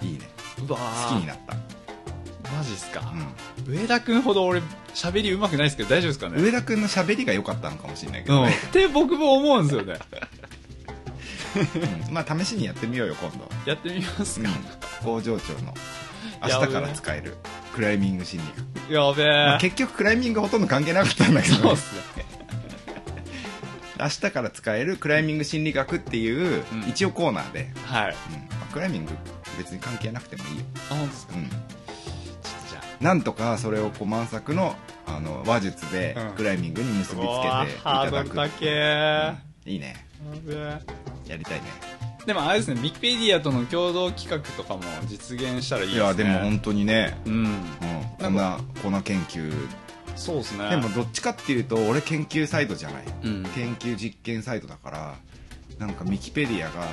[0.02, 0.30] いいね。
[0.68, 0.78] うわ
[1.10, 1.54] 好きになった。
[2.56, 3.14] マジっすか、
[3.68, 4.62] う上田くんほど俺、
[4.94, 6.36] 喋り上手くないですけど大丈夫ですかん。
[6.36, 6.42] ね？
[6.42, 8.38] 上田くんの喋りが良かったのかもしれないけうん。
[8.38, 8.54] っどね。
[8.72, 10.00] て僕も思うんですよね。
[12.08, 13.50] うんまあ、試しにやってみようよ、今度。
[13.66, 14.50] やってみますか、
[15.04, 15.74] 工場長の
[16.42, 17.38] 明日から使える。
[17.76, 18.46] クライミング心理
[18.90, 18.94] 学。
[18.94, 22.26] やべえ、まあ結局クライミングほとんど関係なかったんだけど、そうっすね。
[24.00, 26.90] 明日から使えるクライミング心理学っていう、うん。
[26.90, 28.16] 一応コーナーで、はい。
[28.32, 28.58] うん。
[28.58, 29.12] まあクライミング
[29.58, 30.66] 別に関係なくてもいいよ。
[30.90, 31.34] あ、本当ですか？
[31.36, 31.50] うん。
[31.50, 36.36] ちょっとじゃなんとかそれをこう満作のあの話術でうん。
[36.36, 37.28] クライミングに結びつけていう。
[37.28, 39.96] わハードただく、ル高えいいね。
[40.48, 41.32] やべえ。
[41.32, 41.66] やりたいね
[42.26, 46.04] でもあれですね、ミキペディアとの共同企画とかも実現したらいいですね。
[46.04, 47.46] いやでも本当にね、うん。
[47.46, 47.50] うん、
[48.20, 49.52] こんなこんな研究
[50.16, 50.70] そうですね。
[50.70, 53.44] でもどっちかっていうと俺研究サイドじゃないうん。
[53.56, 55.16] 研究実験サイドだから
[55.80, 56.86] なんかミキペディアが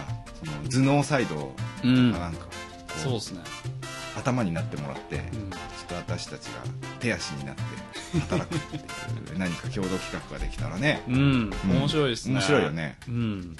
[0.70, 1.52] その頭脳サイド。
[1.82, 2.50] なんかこ
[2.96, 3.40] うそうですね。
[4.16, 5.50] 頭になってもらって、うん。
[5.50, 6.62] ちょっと私たちが
[7.00, 7.62] 手足になって
[8.20, 8.80] 働くってい
[9.34, 11.50] う何か共同企画ができたらね面
[11.88, 12.34] 白いですね。
[12.34, 12.70] 面白いよ。
[12.70, 13.56] ねうん。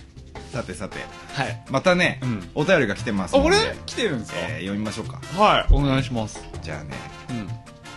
[0.53, 0.99] さてさて
[1.35, 1.63] はい。
[1.71, 2.51] またね、うん。
[2.55, 5.75] お便りが来てますあ、のでこれ来てるんですか、えー読みましょうかはい。
[5.75, 6.43] お願いします。
[6.63, 6.95] じゃあね
[7.31, 7.49] うん。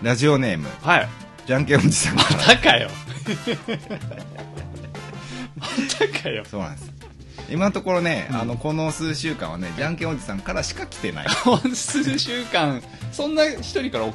[0.06, 1.10] ラジオネームはい。
[1.46, 2.90] じゃんけんおじさんかまらたかよ。
[5.58, 5.68] ま
[6.14, 6.44] たかよ。
[6.46, 6.92] そうなんです
[7.50, 11.28] 今のところね、うんあのこの数週間はねじゃんけんおじさんからしか来てない
[11.74, 12.82] 数週間、
[13.12, 14.14] そんな一人からお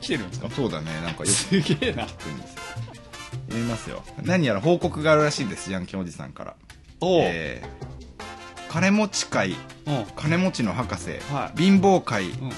[0.00, 0.48] 来てるんですか？
[0.50, 2.04] そうだねなんかよくすげえな。
[2.04, 2.60] 聞くんですよ
[3.48, 6.54] 読みますよ何やら報告があるらしいですじゃんけんおじさんから。
[7.22, 9.56] えー、金持ち会うん。
[10.16, 12.50] 金持ちの博士、はい貧乏会うん。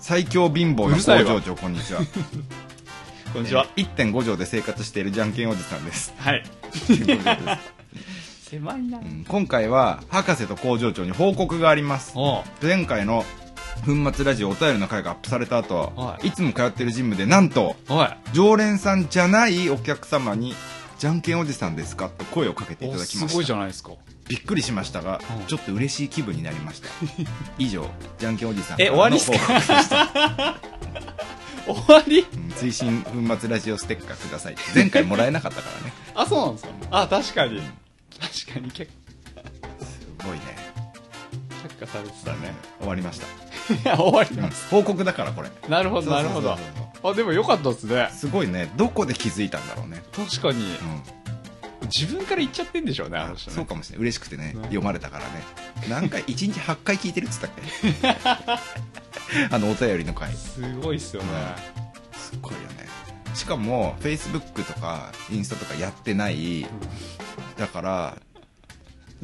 [0.00, 2.00] 最強貧乏の工場長こんにちは
[3.32, 3.66] こんにちは。
[3.76, 6.42] えー1.5畳で生活しているじゃんけんおじさんですはい。
[6.88, 7.74] 1.5畳です
[8.50, 8.98] 狭いな。
[8.98, 12.14] うん今回は博士と工場長に報告があります。
[12.62, 13.24] 前回の
[13.84, 17.74] 粉末ラジオお便りの回がアップされた後、はいいつも通ってるジムでなんと。
[18.32, 20.54] 常連さんじゃないお客様に
[21.04, 22.08] じゃんけんおじさんですか？
[22.08, 23.28] と声をかけていたおだきました。
[23.28, 23.90] すごいじゃないですか。
[24.26, 25.46] びっくりしましたが、うん。
[25.46, 26.88] ちょっと嬉しい気分になりました。
[27.58, 27.86] 以上
[28.18, 29.16] じゃんけんおじさんえ終わり？
[29.18, 29.36] っすか
[31.66, 32.20] 終わり？
[32.20, 35.92] うん追伸粉末ラジオステッカーください前回もらえなかったからね。
[36.16, 36.70] あ、そうなんですか。
[37.02, 37.60] あ、確かに。
[38.18, 40.63] 確かに結すごいね、構
[41.68, 42.54] 却下されてたね。
[42.78, 43.26] 終わりました、
[43.74, 44.42] いや、終わりうん。
[44.42, 44.68] ます。
[44.70, 45.50] 報告だからこれ。
[45.68, 46.56] なるほど、なるほどそう。
[46.58, 46.66] そう。
[46.66, 48.08] そうそうあ、でもよかったですね。
[48.12, 48.72] すごいね。
[48.76, 50.02] どこで気づいたんだろうね。
[50.14, 50.62] 確かに。
[50.64, 51.02] うん。
[51.94, 53.56] 自分から言っちゃってんでしょうね、あの人ね。
[53.56, 54.02] そうかもしれない。
[54.04, 55.30] 嬉しくてねね読まれたからね。
[55.88, 58.64] 何回 1日8回聞いてるっつったっけ？
[59.50, 60.32] あのお便りの回。
[60.32, 61.28] すすごいっすよね。
[62.40, 62.88] ごいよね。
[63.34, 66.66] しかも Facebook とかインスタとかやってない。
[67.58, 68.16] だから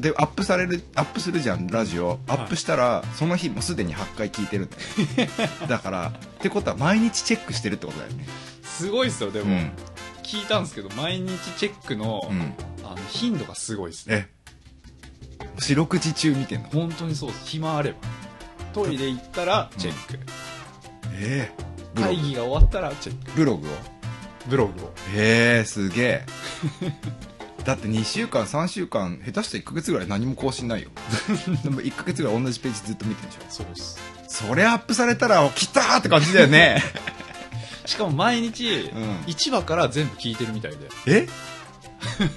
[0.01, 2.19] でアップされるアップするじゃんラジオ。
[2.27, 8.25] アップしたら、その日もうすでに8回聞いてるんだ だからってことは毎日チェックしてるってことだよね。
[8.63, 9.71] すごいっすよでも、うん。
[10.23, 12.53] 聞いたんですけど毎日チェックの,、うん。
[12.85, 14.29] あの頻度がすごいですね。
[15.39, 15.47] え。
[15.59, 16.69] 四六時中見てんの？
[16.69, 17.47] 本当にそうです。
[17.47, 17.97] 暇あれば。
[18.73, 20.19] トイレ行ったらチェック、
[21.13, 21.63] ええ。
[21.93, 22.15] ブログ。
[22.15, 23.31] 会議が終わったらチェック。
[23.33, 23.71] ブログを？
[24.47, 24.93] ブログを。
[25.13, 26.25] へえすげえ
[27.65, 30.89] だって2週間3週間下手したら1ヶ月ぐらい何も更新ないよ。
[31.63, 33.99] でも1ヶ月ぐらい同じページずっと見てるでしょそうです。
[34.27, 36.81] それアップされたら来たーって感じだよね。
[37.85, 39.15] しかも毎日、うん。
[39.27, 40.77] 1話から全部聞いてるみたいで。
[41.05, 41.27] え？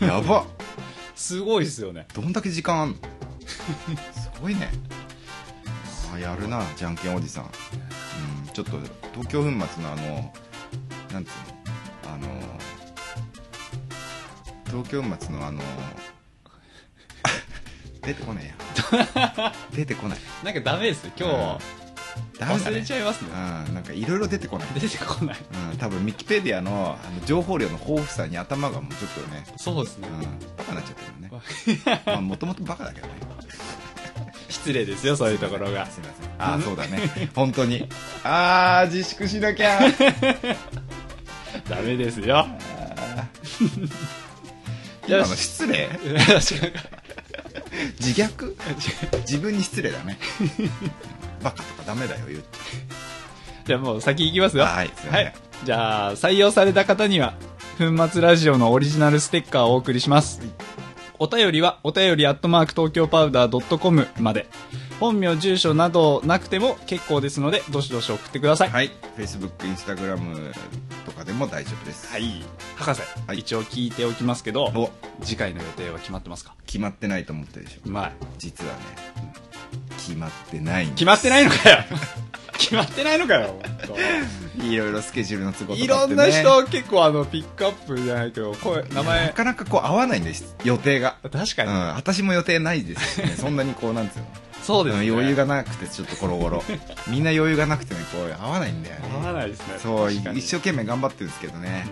[0.04, 0.44] やば。
[1.14, 2.06] すごいですよね。
[2.12, 2.96] どんだけ時間あんの？
[4.14, 4.70] すごいね。
[6.14, 8.72] あやるなじゃんけんおじさん、うん、ちょっと
[9.14, 10.32] 東京粉末のあの
[11.12, 11.53] なんつうの？
[14.74, 15.62] 東京粉末のあの
[18.02, 18.54] 出てこないや。
[19.72, 20.18] 出てこない。
[20.42, 21.34] なんかダメですね今日、
[22.40, 23.28] ダメだね忘れちゃいますね。
[23.68, 23.74] うん。
[23.74, 24.68] なんかいろいろ出てこない。
[24.74, 25.36] 出てこない。
[25.70, 30.22] うん、多分ミキペディアのあの情報量の豊富さに頭がもうちょっとね、そうですね、うん、
[30.56, 31.30] バカになっちゃってるよ
[31.94, 32.02] ね。
[32.04, 33.12] まあもともとバカだけどね。
[34.48, 35.86] 失礼ですよそういうところが。
[35.86, 36.30] すいません。
[36.38, 37.30] ああそうだね。
[37.32, 37.88] 本当に。
[38.24, 39.78] ああ自粛しなきゃ。
[41.70, 42.44] ダメですよ
[45.06, 45.88] 今の失礼。
[48.00, 48.54] 自虐？
[49.22, 50.18] 自分に失礼だね。
[51.42, 52.44] バカとかダメだよ言っち
[53.66, 54.64] じゃあもう先行きますよ。
[54.64, 55.10] はいすい
[55.64, 57.34] じゃあ、採用された方には、
[57.78, 60.42] 粉末ラジオのオリジナルステッカーをお送りします。
[61.18, 64.46] お便りは、お便りアットマーク東京パウダー .com まで。
[65.00, 68.70] 本名、住所などなくても結構ですので、どしどし送ってください。
[68.70, 68.90] はい。
[69.18, 70.52] Facebook、Instagram
[71.04, 72.10] とかでも大丈夫です。
[72.10, 72.42] はい。
[72.76, 73.38] 博士、はい。
[73.38, 74.90] 一応聞いておきますけど、お。
[75.22, 76.54] 次回の予定は決まってますか？
[76.66, 77.88] 決まってないと思ってるでしょ。
[77.88, 78.78] まあ、実はね
[79.98, 81.84] 決まってない決まってないのかよ。
[82.58, 83.56] 決まってないのかよ、
[84.62, 86.28] いろいろスケジュールの都合とかあって、ね、いろんな
[86.62, 91.16] 人結構あの、ピックアップじゃないけど、声、名な前、かなかこう合わないんです予定が。
[91.32, 91.70] 確かに。
[91.70, 93.34] うん私も予定ないですしね。
[93.38, 94.26] そんなにこうなんつうの
[94.64, 95.06] そうですね。
[95.08, 96.62] うん余裕がなくてちょっとコロゴロ。
[97.08, 99.08] みんな余裕がなくてねこう合わないんだよね。
[99.12, 99.78] 合わないですね。
[99.78, 101.86] そう一生懸命頑張ってるんですけどね、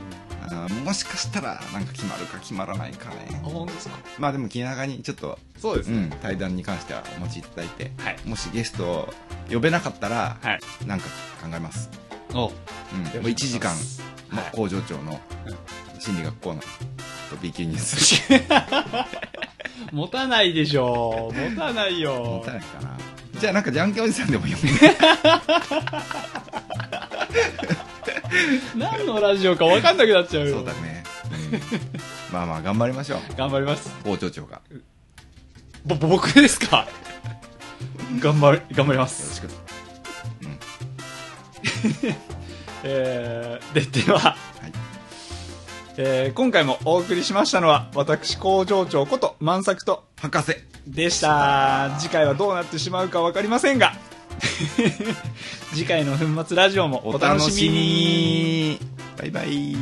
[0.85, 3.41] もしかしたらなんか決まるか決まらないかね。
[3.45, 3.99] あ、本当ですか？
[4.19, 5.99] まあでも気長にちょっとそうですね。
[5.99, 8.17] うん、対談に関してはお待ちいただいて、はい。
[8.25, 9.15] もしゲストを
[9.51, 10.61] 呼べなかったら、はい。
[10.87, 11.07] なんか
[11.43, 11.91] 考えます、
[12.33, 12.47] お。
[12.49, 12.53] うん、もう
[13.31, 13.75] 1時間、
[14.31, 15.21] まあはい工場長の
[15.99, 16.65] 心理学コーナー
[17.31, 18.23] と B 級ニュース
[19.93, 21.33] 持たないでしょ。
[21.35, 22.41] 持たないよ。
[22.45, 22.97] 持たないかな。
[23.41, 24.59] じゃあなんかじゃんけんおじさんでも呼んで
[28.77, 30.57] 何のラジオか分かんなくなっちゃうよ。
[30.57, 31.03] そうだね、
[31.53, 31.61] うん、
[32.33, 33.21] まあまあ頑張りましょう。
[33.37, 33.91] 頑張ります。
[34.05, 34.79] 工場長がよ
[35.85, 36.87] ぼ僕ですか？
[38.21, 39.41] 頑張り頑張ります。
[39.43, 39.63] ろしく。
[42.85, 44.37] えー、ででは、
[45.97, 51.97] えー今回もお送りしましたのは私工場長こと万作と博士でした。
[52.01, 53.93] 次回はどうなってしまうか分かりませんが
[55.73, 58.79] 次回の粉末ラジオもおお楽しみに。
[59.19, 59.77] バイバイ